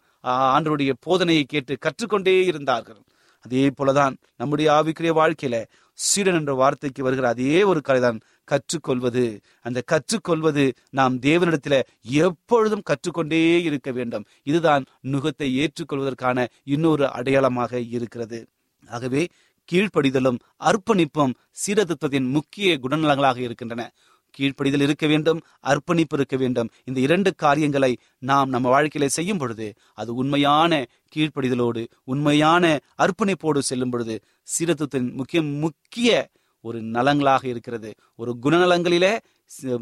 ஆண்டருடைய 0.56 0.92
போதனையை 1.06 1.44
கேட்டு 1.54 1.74
கற்றுக்கொண்டே 1.86 2.36
இருந்தார்கள். 2.52 3.02
அதே 3.40 3.70
போலதான் 3.70 4.16
நம்முடைய 4.38 4.72
ஆவிக்குரிய 4.72 5.14
வாழ்க்கையில 5.20 5.66
சீடன் 5.94 6.34
என்ற 6.34 6.54
வார்த்தைக்கு 6.54 7.04
வருகிற 7.04 7.28
அதே 7.28 7.64
ஒரு 7.64 7.82
கலைதான் 7.88 8.20
கற்றுக்கொள்வது. 8.44 9.40
அந்த 9.62 9.82
கற்றுக்கொள்வது 9.86 10.74
நாம் 10.90 11.20
தேவனிடத்துல 11.20 11.82
எப்பொழுதும் 12.02 12.82
கற்றுக்கொண்டே 12.82 13.62
இருக்க 13.64 13.92
வேண்டும். 13.92 14.26
இதுதான் 14.44 14.86
நுகத்தை 15.04 15.48
ஏற்றுக்கொள்வதற்கான 15.56 16.48
இன்னொரு 16.64 17.12
அடையாளமாக 17.12 17.80
இருக்கிறது. 17.80 18.48
ஆகவே 18.88 19.28
கீழ்ப்படிதலும் 19.72 20.40
அர்ப்பணிப்பும் 20.60 21.34
சீரதத்துவத்தின் 21.66 22.30
முக்கிய 22.30 22.80
குணநலங்களாக 22.82 23.38
இருக்கின்றன. 23.38 23.92
கீழ்ப்படிதல் 24.38 24.82
இருக்க 24.82 25.08
வேண்டும் 25.08 25.40
அர்ப்பணிப்பு 25.60 26.16
இருக்க 26.18 26.38
வேண்டும். 26.38 26.70
இந்த 26.86 27.00
இரண்டு 27.00 27.36
காரியங்களை 27.36 27.92
நாம் 28.20 28.50
நம்ம 28.50 28.68
வாழ்க்கையில 28.76 29.06
செய்யும் 29.06 29.38
பொழுது 29.38 29.74
அது 29.94 30.14
உண்மையான 30.14 30.86
கீழ்ப்படிதலோடு 31.16 31.88
உண்மையான 32.04 32.80
அர்ப்பணிப்போடு 32.98 33.60
செல்லும் 33.60 33.90
பொழுது 33.90 34.16
சீரத்துவத்தின் 34.54 35.12
முக்கிய 35.12 35.42
முக்கிய 35.42 36.30
ஒரு 36.62 36.80
நலங்களாக 36.82 37.44
இருக்கிறது. 37.46 37.94
ஒரு 38.16 38.32
குணநலங்களிலே 38.42 39.18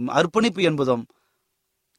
அர்ப்பணிப்பு 0.05 0.62
என்பதும் 0.62 1.05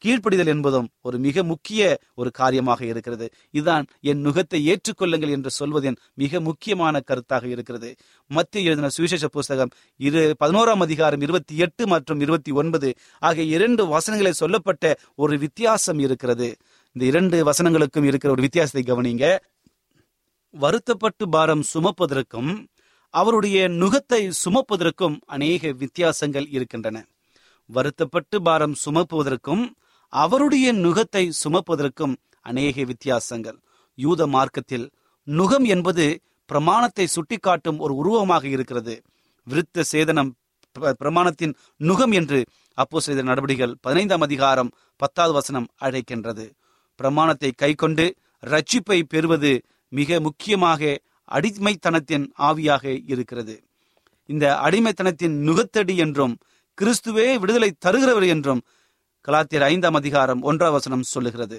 கீழ்ப்படிதல் 0.06 0.46
என்பதும் 0.46 0.88
ஒரு 1.00 1.18
மிக 1.18 1.42
முக்கிய 1.42 1.98
ஒரு 2.14 2.30
காரியமாக 2.30 2.84
இருக்கிறது. 2.84 3.26
இதுதான் 3.50 3.86
என் 4.00 4.22
நுகத்தை 4.26 4.58
ஏற்றுக்கொள்ளுங்கள் 4.64 5.30
என்று 5.30 5.50
சொல்வதின் 5.58 5.96
மிக 6.14 6.40
முக்கியமான 6.40 7.00
கருத்தாக 7.06 7.44
இருக்கிறது. 7.44 7.94
மத்திய 8.26 8.64
எழுதின 8.64 8.88
சுவிசேஷ 8.88 9.28
புஸ்தகம் 9.28 9.72
இரு 9.96 10.36
பதினோராம் 10.44 10.84
அதிகாரம் 10.86 11.20
இருபத்தி 11.20 11.56
எட்டு 11.56 11.86
மற்றும் 11.86 12.20
இருபத்தி 12.20 12.50
ஒன்பது 12.50 12.94
ஆகிய 13.18 13.44
இரண்டு 13.56 13.86
வசனங்களை 13.86 14.32
சொல்லப்பட்ட 14.32 14.94
ஒரு 15.16 15.38
வித்தியாசம் 15.38 15.98
இருக்கிறது. 15.98 16.56
இந்த 16.92 17.06
இரண்டு 17.06 17.38
வசனங்களுக்கும் 17.50 18.04
இருக்கிற 18.04 18.32
ஒரு 18.32 18.42
வித்தியாசத்தை 18.42 18.82
கவனிங்க. 18.82 19.36
வருத்தப்பட்டு 20.50 21.28
பாரம் 21.28 21.64
சுமப்பதற்கும் 21.74 22.64
அவருடைய 23.10 23.68
நுகத்தை 23.68 24.32
சுமப்பதற்கும் 24.44 25.16
அநேக 25.26 25.72
வித்தியாசங்கள் 25.72 26.46
இருக்கின்றன. 26.50 27.06
வருத்தப்பட்டு 27.66 28.42
பாரம் 28.42 28.74
சுமப்புவதற்கும் 28.84 29.64
அவருடைய 30.12 30.66
நுகத்தை 30.84 31.24
சுமப்பதற்கும் 31.42 32.14
அநேக 32.40 32.84
வித்தியாசங்கள். 32.84 33.58
யூத 33.98 34.26
மார்க்கத்தில் 34.26 34.86
நுகம் 35.28 35.66
என்பது 35.74 36.04
பிரமாணத்தை 36.50 37.06
சுட்டிக்காட்டும் 37.06 37.78
ஒரு 37.78 37.94
உருவமாக 37.94 38.44
இருக்கிறது. 38.48 38.94
விருத்த 39.46 39.84
சேதனம் 39.92 40.30
பிரமாணத்தின் 41.00 41.54
நுகம் 41.80 42.12
என்று 42.12 42.38
அப்போ 42.78 42.98
செய்த 43.00 43.20
நடவடிக்கைகள் 43.22 43.76
பதினைந்தாம் 43.80 44.24
அதிகாரம் 44.26 44.72
பத்தாவது 45.00 45.32
வசனம் 45.32 45.68
அழைக்கின்றது. 45.80 46.46
பிரமாணத்தை 47.00 47.50
கை 47.56 47.72
கொண்டு 47.74 48.06
ரட்சிப்பை 48.42 48.98
பெறுவது 49.12 49.52
மிக 49.92 50.18
முக்கியமாக 50.20 50.82
அடிமைத்தனத்தின் 51.28 52.26
ஆவியாக 52.48 52.84
இருக்கிறது. 53.12 53.54
இந்த 54.28 54.44
அடிமைத்தனத்தின் 54.66 55.34
நுகத்தடி 55.46 55.94
என்றும் 55.96 56.34
கிறிஸ்துவே 56.78 57.26
விடுதலை 57.42 57.70
தருகிறவர் 57.84 58.26
என்றும் 58.34 58.62
கலாத்தியர் 59.28 59.62
ஐந்தாம் 59.62 59.94
அதிகாரம் 59.94 60.42
ஒன்றாம் 60.42 60.70
வசனம் 60.70 61.02
சொல்லுகிறது. 61.02 61.56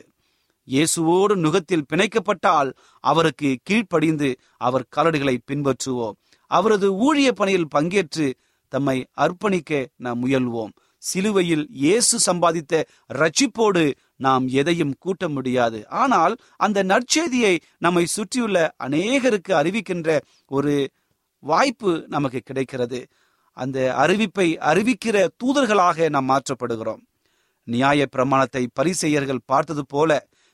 இயேசுவோடு 0.67 1.35
நுகத்தில் 1.35 1.85
பிணைக்கப்பட்டால் 1.93 2.69
அவருக்கு 2.99 3.59
கீழ்ப்படிந்து 3.63 4.29
அவர் 4.57 4.85
காலடிகளை 4.95 5.37
பின்பற்றுவோம். 5.51 6.15
அவரது 6.51 6.87
ஊழிய 7.07 7.31
பணியில் 7.31 7.67
பங்கேற்று 7.75 8.27
தம்மை 8.67 9.05
அர்ப்பணிக்க 9.17 9.85
நாம் 9.95 10.21
முயல்வோம். 10.23 10.71
சிலுவையில் 10.97 11.67
இயேசு 11.69 12.33
சம்பாதித்த 12.33 12.83
ரட்சிப்போடு 13.13 13.93
நாம் 14.15 14.47
எதையும் 14.47 14.95
கூட்ட 14.99 15.29
முடியாது. 15.29 15.87
ஆனால் 15.87 16.35
அந்த 16.57 16.83
நற்செய்தியை 16.83 17.59
நம்மை 17.77 18.05
சுற்றியுள்ள 18.05 18.75
அநேகருக்கு 18.83 19.53
அறிவிக்கின்ற 19.61 20.19
ஒரு 20.47 20.89
வாய்ப்பு 21.39 22.05
நமக்கு 22.07 22.39
கிடைக்கிறது. 22.39 23.07
அந்த 23.51 23.93
அறிவிப்பை 23.97 24.47
அறிவிக்கிற 24.71 25.27
தூதர்களாக 25.43 26.09
நாம் 26.09 26.29
மாற்றப்படுகிறோம். 26.29 27.03
நியாய 27.67 28.07
பிரமாணத்தை 28.15 28.63
பரிசெயர்கள் 28.79 29.47
பார்த்தது 29.51 29.83
போல 29.85 30.11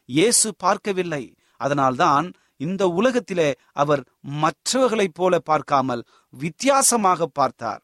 இயேசு 0.10 0.47
பார்க்கவில்லை. 0.63 1.23
அதனால்தான் 1.62 2.26
இந்த 2.65 2.84
உலகத்திலே 2.99 3.49
அவர் 3.82 4.02
மற்றவர்களைப் 4.43 5.17
போல 5.19 5.34
பார்க்காமல் 5.49 6.02
வித்தியாசமாக 6.34 7.26
பார்த்தார். 7.39 7.82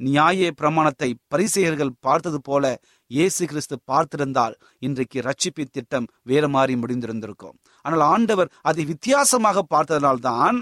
நியாய 0.00 0.50
பிரமாணத்தை 0.60 1.08
பரிசெயர்கள் 1.32 1.98
பார்த்தது 2.06 2.38
போல 2.40 2.64
இயேசு 3.10 3.42
கிறிஸ்து 3.50 3.76
பார்த்திருந்தால் 3.90 4.54
இன்றைக்கு 4.86 5.18
ரட்சிப்பு 5.28 5.64
திட்டம் 5.70 6.06
வேற 6.30 6.44
மாறி 6.48 6.74
முடிந்திருந்திருக்கும். 6.74 7.56
ஆனால் 7.84 8.04
ஆண்டவர் 8.14 8.50
அதை 8.62 8.84
வித்தியாசமாக 8.84 9.64
பார்த்ததனால்தான் 9.74 10.58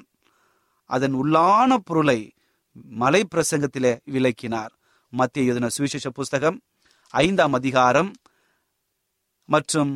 அதன் 0.90 1.14
உள்ளான 1.22 1.76
பொருளை 1.88 2.18
மலை 3.02 3.22
பிரசங்கத்திலே 3.32 3.92
விளக்கினார். 4.14 4.72
மத்திய 5.12 5.46
எழுதின 5.46 5.70
சுவிசேஷ 5.76 6.08
புஸ்தகம் 6.18 6.58
ஐந்தாம் 7.14 7.54
அதிகாரம் 7.58 8.10
மற்றும் 9.48 9.90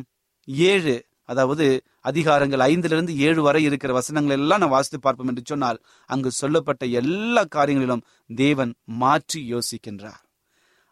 ஏழு 0.71 0.93
அதாவது 1.31 1.65
அதிகாரங்கள் 2.09 2.63
ஐந்திலிருந்து 2.67 3.13
ஏழு 3.27 3.41
வரை 3.41 3.61
இருக்கிற 3.63 3.91
வசனங்கள் 3.93 4.35
எல்லாம் 4.37 4.61
நான் 4.63 4.73
வாசித்து 4.73 4.99
பார்ப்போம் 4.99 5.29
என்று 5.31 5.43
சொன்னால் 5.45 5.79
அங்கு 6.09 6.31
சொல்லப்பட்ட 6.31 6.85
எல்லா 6.99 7.43
காரியங்களிலும் 7.55 8.03
தேவன் 8.43 8.71
மாற்றி 9.01 9.41
யோசிக்கின்றார். 9.53 10.21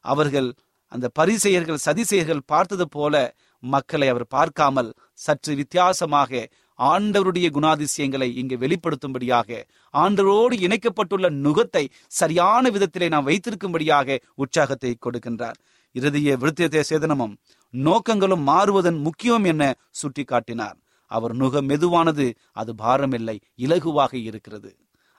அவர்கள் 0.06 0.50
அந்த 0.92 1.10
பரிசெயர்கள் 1.20 1.84
சதிசெயர்கள் 1.86 2.48
பார்த்தது 2.54 2.88
போல 2.90 3.16
மக்களை 3.64 4.10
அவர் 4.10 4.28
பார்க்காமல் 4.28 4.92
சற்று 5.26 5.54
வித்தியாசமாக 5.56 6.44
ஆண்டவருடைய 6.80 7.48
குணாதிசயங்களை 7.58 8.30
இங்கு 8.42 8.56
வெளிப்படுத்தும்படியாக 8.58 9.62
ஆண்டவரோடு 9.94 10.56
இணைக்கப்பட்டுள்ள 10.66 11.28
நுகத்தை 11.46 11.86
சரியான 12.20 12.70
விதத்திலே 12.70 13.10
நாம் 13.10 13.28
வைத்திருக்கும்படியாக 13.28 14.18
உற்சாகத்தை 14.36 14.92
கொடுக்கின்றார். 14.98 15.60
இறுதிய 15.96 16.38
விருத்தியத்தை 16.42 16.82
சேதனமும் 16.90 17.36
நோக்கங்களும் 17.74 18.44
மாறுவதன் 18.44 19.00
முக்கியம் 19.02 19.44
என 19.44 19.64
சுட்டிக்காட்டினார். 20.02 20.78
அவர் 21.12 21.34
நுக 21.36 21.62
மெதுவானது 21.62 22.26
அது 22.52 22.72
பாரமில்லை 22.84 23.38
இலகுவாக 23.66 24.14
இருக்கிறது. 24.30 24.72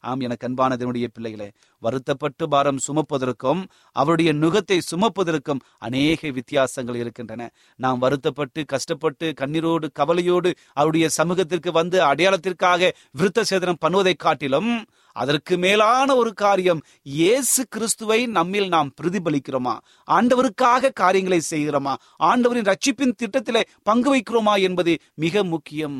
ஆம் 0.08 0.22
எனக்கு 0.26 0.46
அன்பானதனுடைய 0.48 1.06
பிள்ளைகளே 1.14 1.48
வருத்தப்பட்டு 1.82 2.44
பாரம் 2.48 2.80
சுமப்பதற்கும் 2.86 3.60
அவருடைய 3.96 4.30
நுகத்தை 4.34 4.78
சுமப்பதற்கும் 4.90 5.62
அநேக 5.78 6.30
வித்தியாசங்கள் 6.30 6.98
இருக்கின்றன. 7.02 7.42
நாம் 7.76 7.98
வருத்தப்பட்டு 7.98 8.60
கஷ்டப்பட்டு 8.64 9.26
கண்ணீரோடு 9.40 9.88
கவலையோடு 9.92 10.50
அவருடைய 10.72 11.08
சமூகத்திற்கு 11.18 11.72
வந்து 11.72 11.98
அடையாளத்திற்காக 12.00 12.90
விருத்த 13.18 13.44
சேதனம் 13.50 13.82
பண்ணுவதை 13.84 14.14
காட்டிலும் 14.16 14.70
அதற்கு 15.16 15.54
மேலான 15.56 16.08
ஒரு 16.14 16.32
காரியம் 16.34 16.80
இயேசு 17.02 17.60
கிறிஸ்துவை 17.68 18.20
நம்மில் 18.36 18.68
நாம் 18.68 18.94
பிரதிபலிக்கிறோமா? 18.98 19.74
ஆண்டவருக்காக 20.10 20.92
காரியங்களை 20.92 21.40
செய்கிறோமா? 21.50 21.94
ஆண்டவரின் 22.22 22.68
ரட்சிப்பின் 22.70 23.18
திட்டத்திலே 23.22 23.62
பங்கு 23.82 24.08
வைக்கிறோமா 24.14 24.54
என்பது 24.60 24.94
மிக 25.14 25.44
முக்கியம். 25.44 25.98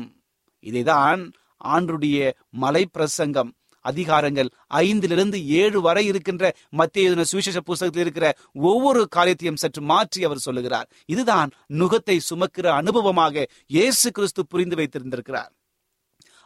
இதைதான் 0.63 1.23
ஆண்டுடைய 1.65 2.17
மலை 2.55 2.83
பிரசங்கம் 2.91 3.51
அதிகாரங்கள் 3.89 4.49
ஐந்திலிருந்து 4.81 5.37
ஏழு 5.61 5.79
வரை 5.81 6.03
இருக்கின்ற 6.11 6.53
மத்திய 6.79 7.25
சுவிசேஷ 7.31 7.57
புஸ்தகத்தில் 7.69 8.03
இருக்கிற 8.05 8.27
ஒவ்வொரு 8.69 9.01
காரியத்தையும் 9.15 9.61
சற்று 9.63 9.83
மாற்றி 9.91 10.21
அவர் 10.27 10.45
சொல்லுகிறார். 10.47 10.87
இதுதான் 11.13 11.51
நுகத்தை 11.79 12.17
சுமக்கிற 12.29 12.67
அனுபவமாக 12.79 13.45
இயேசு 13.75 14.07
கிறிஸ்து 14.11 14.43
புரிந்து 14.45 14.77
வைத்திருந்திருக்கிறார். 14.79 15.51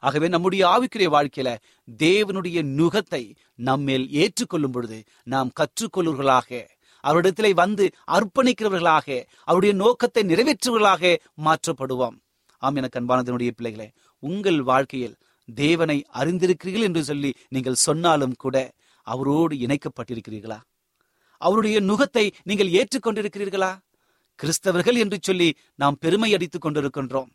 ஆகவே 0.04 0.28
நம்முடைய 0.28 0.62
ஆவிக்குரிய 0.74 1.10
வாழ்க்கையில 1.16 1.50
தேவனுடைய 2.00 2.60
நுகத்தை 2.78 3.24
நம்மேல் 3.60 4.06
ஏற்றுக்கொள்ளும் 4.22 4.76
பொழுது 4.76 5.00
நாம் 5.34 5.52
கற்றுக்கொள்வர்களாக 5.60 6.62
அவரிடத்திலே 7.04 7.52
வந்து 7.54 7.86
அர்ப்பணிக்கிறவர்களாக 8.16 9.08
அவருடைய 9.48 9.74
நோக்கத்தை 9.84 10.24
நிறைவேற்றுவர்களாக 10.32 11.14
மாற்றப்படுவோம். 11.46 12.18
ஆம் 12.64 12.78
எனக்கு 12.80 13.00
அன்பானதனுடைய 13.00 13.52
பிள்ளைகளே 13.58 13.88
உங்கள் 14.24 14.60
வாழ்க்கையில் 14.62 15.16
தேவனை 15.46 16.06
அறிந்திருக்கிறீர்கள் 16.14 16.82
என்று 16.82 17.04
சொல்லி 17.04 17.34
நீங்கள் 17.50 17.74
சொன்னாலும் 17.74 18.36
கூட 18.38 18.72
அவரோடு 19.04 19.56
இணைக்கப்பட்டிருக்கிறீர்களா? 19.56 20.60
அவருடைய 21.38 21.82
நுகத்தை 21.82 22.32
நீங்கள் 22.44 22.70
ஏற்றுக்கொண்டிருக்கிறீர்களா? 22.70 23.78
கிறிஸ்தவர்கள் 24.40 24.98
என்று 24.98 25.18
சொல்லி 25.22 25.56
நாம் 25.76 25.98
பெருமை 26.00 26.34
அடித்துக் 26.34 26.66
கொண்டிருக்கின்றோம். 26.66 27.32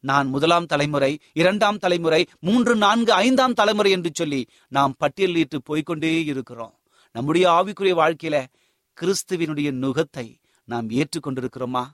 நான் 0.00 0.28
முதலாம் 0.28 0.66
தலைமுறை 0.66 1.18
இரண்டாம் 1.32 1.78
தலைமுறை 1.78 2.26
மூன்று 2.40 2.76
நான்கு 2.76 3.12
ஐந்தாம் 3.12 3.54
தலைமுறை 3.54 3.90
என்று 3.90 4.10
சொல்லி 4.14 4.46
நாம் 4.68 4.94
பட்டியலிட்டு 5.00 5.58
போய்கொண்டே 5.68 6.24
இருக்கிறோம். 6.24 6.80
நம்முடைய 7.12 7.50
ஆவிக்குரிய 7.50 7.94
வாழ்க்கையில 8.02 8.46
கிறிஸ்துவினுடைய 9.00 9.70
நுகத்தை 9.72 10.40
நாம் 10.64 10.90
ஏற்றுக்கொண்டிருக்கிறோமா? 10.90 11.84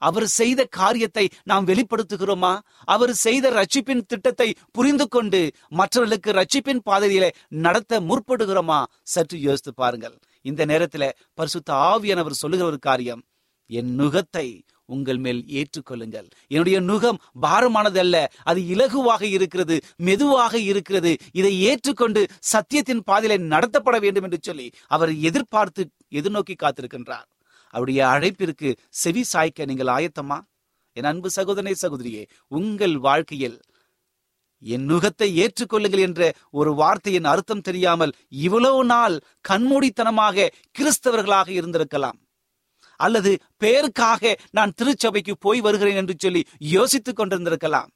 அவர் 0.00 0.26
செய்த 0.38 0.60
காரியத்தை 0.78 1.24
நாம் 1.44 1.66
வெளிப்படுத்துகிறோமா? 1.66 2.52
அவர் 2.84 3.14
செய்த 3.24 3.50
ரட்சிப்பின் 3.50 4.06
திட்டத்தை 4.06 4.48
புரிந்து 4.72 5.06
கொண்டு 5.08 5.40
மற்றவர்களுக்கு 5.70 6.30
ரட்சிப்பின் 6.32 6.84
பாதையிலே 6.84 7.30
நடத்த 7.66 8.00
முற்படுகிறோமா? 8.00 8.80
சற்று 9.02 9.38
யோசித்து 9.40 9.74
பாருங்கள். 9.74 10.16
இந்த 10.44 10.66
நேரத்துல 10.66 11.04
பரிசுத்த 11.34 11.70
ஆவியானவர் 11.90 12.40
சொல்லுகிற 12.42 12.68
ஒரு 12.68 12.78
காரியம் 12.78 13.22
என் 13.70 13.90
நுகத்தை 14.00 14.48
உங்கள் 14.94 15.18
மேல் 15.18 15.40
ஏற்றுக்கொள்ளுங்கள். 15.58 16.28
என்னுடைய 16.48 16.78
நுகம் 16.80 17.18
பாரமானதல்ல 17.42 18.16
அது 18.42 18.60
இலகுவாக 18.74 19.22
இருக்கிறது 19.36 19.76
மெதுவாக 19.96 20.54
இருக்கிறது. 20.70 21.12
இதை 21.32 21.52
ஏற்றுக்கொண்டு 21.62 22.22
சத்தியத்தின் 22.52 23.04
பாதையில 23.06 23.36
நடத்தப்பட 23.52 23.98
வேண்டும் 24.00 24.26
என்று 24.28 24.40
சொல்லி 24.42 24.66
அவர் 24.86 25.12
எதிர்பார்த்து 25.28 25.84
எதிர்நோக்கி 26.18 26.56
காத்திருக்கின்றார். 26.62 27.28
அவருடைய 27.74 28.00
அழைப்பிற்கு 28.06 28.68
செவி 29.02 29.22
சாய்க்க 29.32 29.68
நீங்கள் 29.70 29.92
ஆயத்தமா? 29.96 30.38
என் 30.96 31.08
அன்பு 31.10 31.28
சகோதரே 31.36 31.74
சகோதரியே 31.82 32.22
உங்கள் 32.58 32.96
வாழ்க்கையில் 32.98 33.58
என் 34.62 34.86
நுகத்தை 34.88 35.28
ஏற்றுக்கொள்ளுங்கள் 35.42 36.02
என்ற 36.06 36.22
ஒரு 36.50 36.70
வார்த்தையின் 36.74 37.24
அர்த்தம் 37.24 37.66
தெரியாமல் 37.68 38.12
இவ்வளவு 38.46 38.80
நாள் 38.84 39.14
கண்மூடித்தனமாக 39.48 40.48
கிறிஸ்தவர்களாக 40.78 41.48
இருந்திருக்கலாம். 41.58 42.18
அல்லது 43.00 43.30
பேருக்காக 43.62 44.32
நான் 44.50 44.74
திருச்சபைக்கு 44.76 45.34
போய் 45.38 45.60
வருகிறேன் 45.60 45.96
என்று 45.96 46.14
சொல்லி 46.18 46.42
யோசித்துக் 46.74 47.18
கொண்டிருந்திருக்கலாம். 47.20 47.90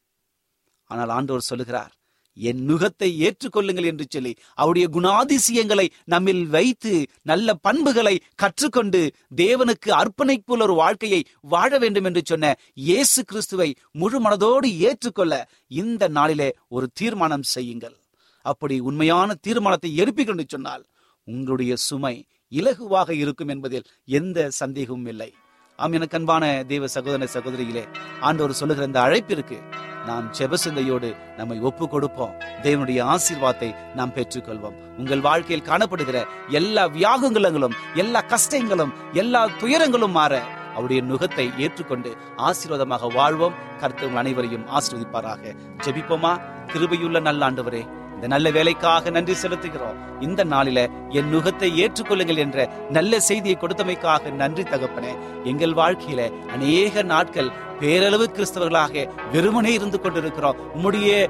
ஆனால் 0.90 1.08
ஆண்டவர் 1.08 1.48
சொல்லுகிறார் 1.50 1.92
என் 2.36 2.62
நுகத்தை 2.62 3.08
ஏற்றுக்கொள்ளுங்கள் 3.26 3.88
என்று 3.90 4.04
சொல்லி 4.08 4.32
அவருடைய 4.54 4.86
குணாதிசயங்களை 4.88 5.86
நம்மில் 6.04 6.44
வைத்து 6.46 6.92
நல்ல 7.22 7.54
பண்புகளை 7.54 8.14
கற்றுக்கொண்டு 8.42 9.00
தேவனுக்கு 9.36 9.90
அர்ப்பணிப்புள்ள 9.90 10.62
ஒரு 10.62 10.74
வாழ்க்கையை 10.74 11.20
வாழ 11.40 11.78
வேண்டும் 11.78 12.04
என்று 12.04 12.22
சொன்ன 12.24 12.54
இயேசு 12.74 13.22
கிறிஸ்துவை 13.24 13.68
முழு 13.92 14.20
மனதோடு 14.20 14.70
ஏற்றுக்கொள்ள 14.88 15.34
இந்த 15.82 16.08
நாளிலே 16.08 16.50
ஒரு 16.68 16.88
தீர்மானம் 16.92 17.46
செய்யுங்கள். 17.54 17.96
அப்படி 18.44 18.76
உண்மையான 18.80 19.34
தீர்மானத்தை 19.34 19.90
எழுப்பிக்கொண்டு 19.98 20.44
சொன்னால் 20.46 20.84
உங்களுடைய 21.28 21.74
சுமை 21.76 22.14
இலகுவாக 22.52 23.10
இருக்கும் 23.10 23.48
என்பதில் 23.48 23.88
எந்த 24.04 24.50
சந்தேகமும் 24.50 25.06
இல்லை. 25.06 25.30
ஆம் 25.76 25.92
எனக்கு 25.92 26.16
அன்பான 26.16 26.64
தேவ 26.68 26.86
சகோதர 26.86 27.26
சகோதரிகளே 27.32 27.88
ஆண்டவர் 28.20 28.52
சொல்லுகிற 28.52 28.86
இந்த 28.86 29.00
அழைப்பிற்கு 29.00 29.62
நாம் 30.06 30.32
செபசிந்தையோடு 30.38 31.16
நம்மை 31.36 31.58
ஒப்பு 31.60 31.88
கொடுப்போம் 31.88 32.34
தேவனுடைய 32.62 33.14
ஆசீர்வாதத்தை 33.14 33.74
நாம் 33.94 34.10
பெற்றுக்கொள்வோம். 34.10 34.72
உங்கள் 34.98 35.20
வாழ்க்கையில் 35.20 35.68
காணப்படுகிற 35.68 36.24
எல்லா 36.48 36.88
வியாகங்களும் 36.88 37.72
எல்லா 37.94 38.22
கஷ்டங்களும் 38.22 38.92
எல்லா 39.12 39.46
துயரங்களும் 39.46 40.10
மாற 40.10 40.42
அவருடைய 40.72 41.02
நுகத்தை 41.02 41.58
ஏற்றுக்கொண்டு 41.58 42.16
ஆசீர்வாதமாக 42.36 43.14
வாழ்வோம். 43.14 43.54
கருத்து 43.78 44.16
அனைவரையும் 44.16 44.66
ஆசீர்வதிப்பாராக. 44.68 45.56
ஜெபிப்போமா? 45.84 46.40
கிருபையுள்ள 46.66 47.20
நல்ல 47.20 47.50
ஆண்டவரே 47.50 47.86
இந்த 48.14 48.26
நல்ல 48.26 48.50
வேலைக்காக 48.50 49.10
நன்றி 49.10 49.34
செலுத்துகிறோம். 49.42 50.22
இந்த 50.22 50.44
நாளில 50.44 50.88
என் 51.08 51.34
நுகத்தை 51.34 51.68
ஏற்றுக்கொள்ளுங்கள் 51.74 52.36
என்ற 52.36 52.70
நல்ல 52.90 53.20
செய்தியை 53.20 53.58
கொடுத்தமைக்காக 53.60 54.32
நன்றி 54.32 54.62
தகப்பனே. 54.62 55.16
எங்கள் 55.44 55.70
வாழ்க்கையில 55.70 56.48
அநேக 56.48 57.02
நாட்கள் 57.02 57.50
பேரளவு 57.80 58.24
கிறிஸ்தவர்களாக 58.32 59.08
வெறுமனே 59.32 59.72
இருந்து 59.72 60.00
கொண்டிருக்கிறோம். 60.00 60.56
உம்முடைய 60.76 61.28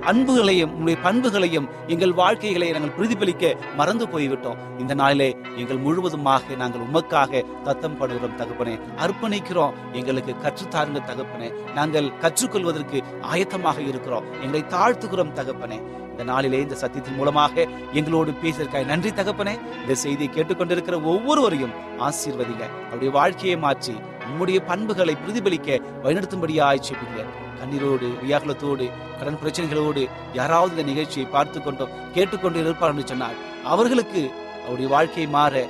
அன்புகளையும் 0.00 0.70
உங்களுடைய 0.70 1.00
பண்புகளையும் 1.02 1.68
எங்கள் 1.86 2.12
வாழ்க்கைகளை 2.12 2.70
நாங்கள் 2.70 2.94
பிரதிபலிக்க 2.98 3.56
மறந்து 3.74 4.06
போய்விட்டோம். 4.06 4.56
இந்த 4.78 4.94
நாளிலே 4.94 5.36
எங்கள் 5.56 5.76
முழுவதுமாக 5.76 6.54
நாங்கள் 6.54 6.80
உமக்காக 6.80 7.62
தத்தம் 7.62 8.00
படுகிறோம் 8.00 8.36
தகப்பனே. 8.36 8.80
அர்ப்பணிக்கிறோம். 8.96 9.72
எங்களுக்கு 9.92 10.34
கற்றுத்தாருங்க 10.42 11.02
தகப்பனே. 11.02 11.52
நாங்கள் 11.74 12.12
கற்றுக்கொள்வதற்கு 12.20 13.02
ஆயத்தமாக 13.32 13.78
இருக்கிறோம். 13.78 14.24
எங்களை 14.42 14.64
தாழ்த்துகிறோம் 14.68 15.32
தகப்பனே. 15.32 16.02
இந்த 16.14 16.24
நாளிலே 16.30 16.58
இந்த 16.64 16.76
சத்தியத்தின் 16.80 17.16
மூலமாக 17.20 17.54
எங்களோடு 17.98 18.30
பேசியிருக்காய். 18.42 18.90
நன்றி 18.90 19.10
தகப்பனே. 19.10 19.54
இந்த 19.82 19.94
செய்தியை 20.02 20.28
கேட்டுக்கொண்டிருக்கிற 20.34 20.96
ஒவ்வொருவரையும் 21.12 21.72
ஆசீர்வதிங்க. 22.08 22.64
அவருடைய 22.88 23.10
வாழ்க்கையை 23.16 23.56
மாற்றி 23.64 23.94
உம்முடைய 24.28 24.58
பண்புகளை 24.68 25.14
பிரதிபலிக்க 25.22 25.78
வழிநடத்தும்படியாய் 26.04 26.84
செய்வீங்க 26.88 27.24
கண்ணீரோடு 27.58 28.06
வியாகுலத்தோடு 28.22 28.86
கடன் 29.18 29.40
பிரச்சனைகளோடு 29.42 30.02
யாராவது 30.38 30.72
இந்த 30.74 30.84
நிகழ்ச்சியை 30.90 31.26
பார்த்து 31.34 31.58
கொண்டோம் 31.62 31.92
கேட்டுக்கொண்டு 32.14 32.62
இருப்பார் 32.64 32.92
என்று 32.94 33.04
சொன்னால் 33.12 33.36
அவர்களுக்கு 33.72 34.22
அவருடைய 34.64 34.88
வாழ்க்கையை 34.94 35.28
மாற 35.36 35.66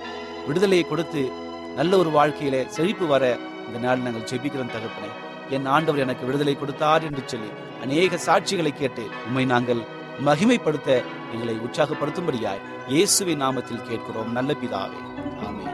விடுதலையை 0.46 0.84
கொடுத்து 0.92 1.22
நல்ல 1.80 1.92
ஒரு 2.02 2.10
வாழ்க்கையில 2.18 2.56
செழிப்பு 2.76 3.06
வர 3.14 3.24
இந்த 3.66 3.78
நாள் 3.84 4.06
நாங்கள் 4.06 4.28
ஜெபிக்கிறோம் 4.30 4.74
தகப்பனே. 4.76 5.10
என் 5.54 5.68
ஆண்டவர் 5.74 6.04
எனக்கு 6.06 6.26
விடுதலை 6.28 6.56
கொடுத்தார் 6.56 7.06
என்று 7.08 7.22
சொல்லி 7.32 7.50
அநேக 7.84 8.18
சாட்சிகளை 8.26 8.72
கேட்டு 8.80 9.04
உண்மை 9.26 9.44
நாங்கள் 9.54 9.82
மகிமைப்படுத்த 10.20 11.02
எங்களை 11.32 11.58
உற்சாகப்படுத்தும்படியாய் 11.58 12.62
இயேசுவின் 12.88 13.42
நாமத்தில் 13.42 13.82
கேட்கிறோம். 13.82 14.32
நல்ல 14.32 14.54
பிதாவே. 14.62 15.00
ஆமே 15.40 15.73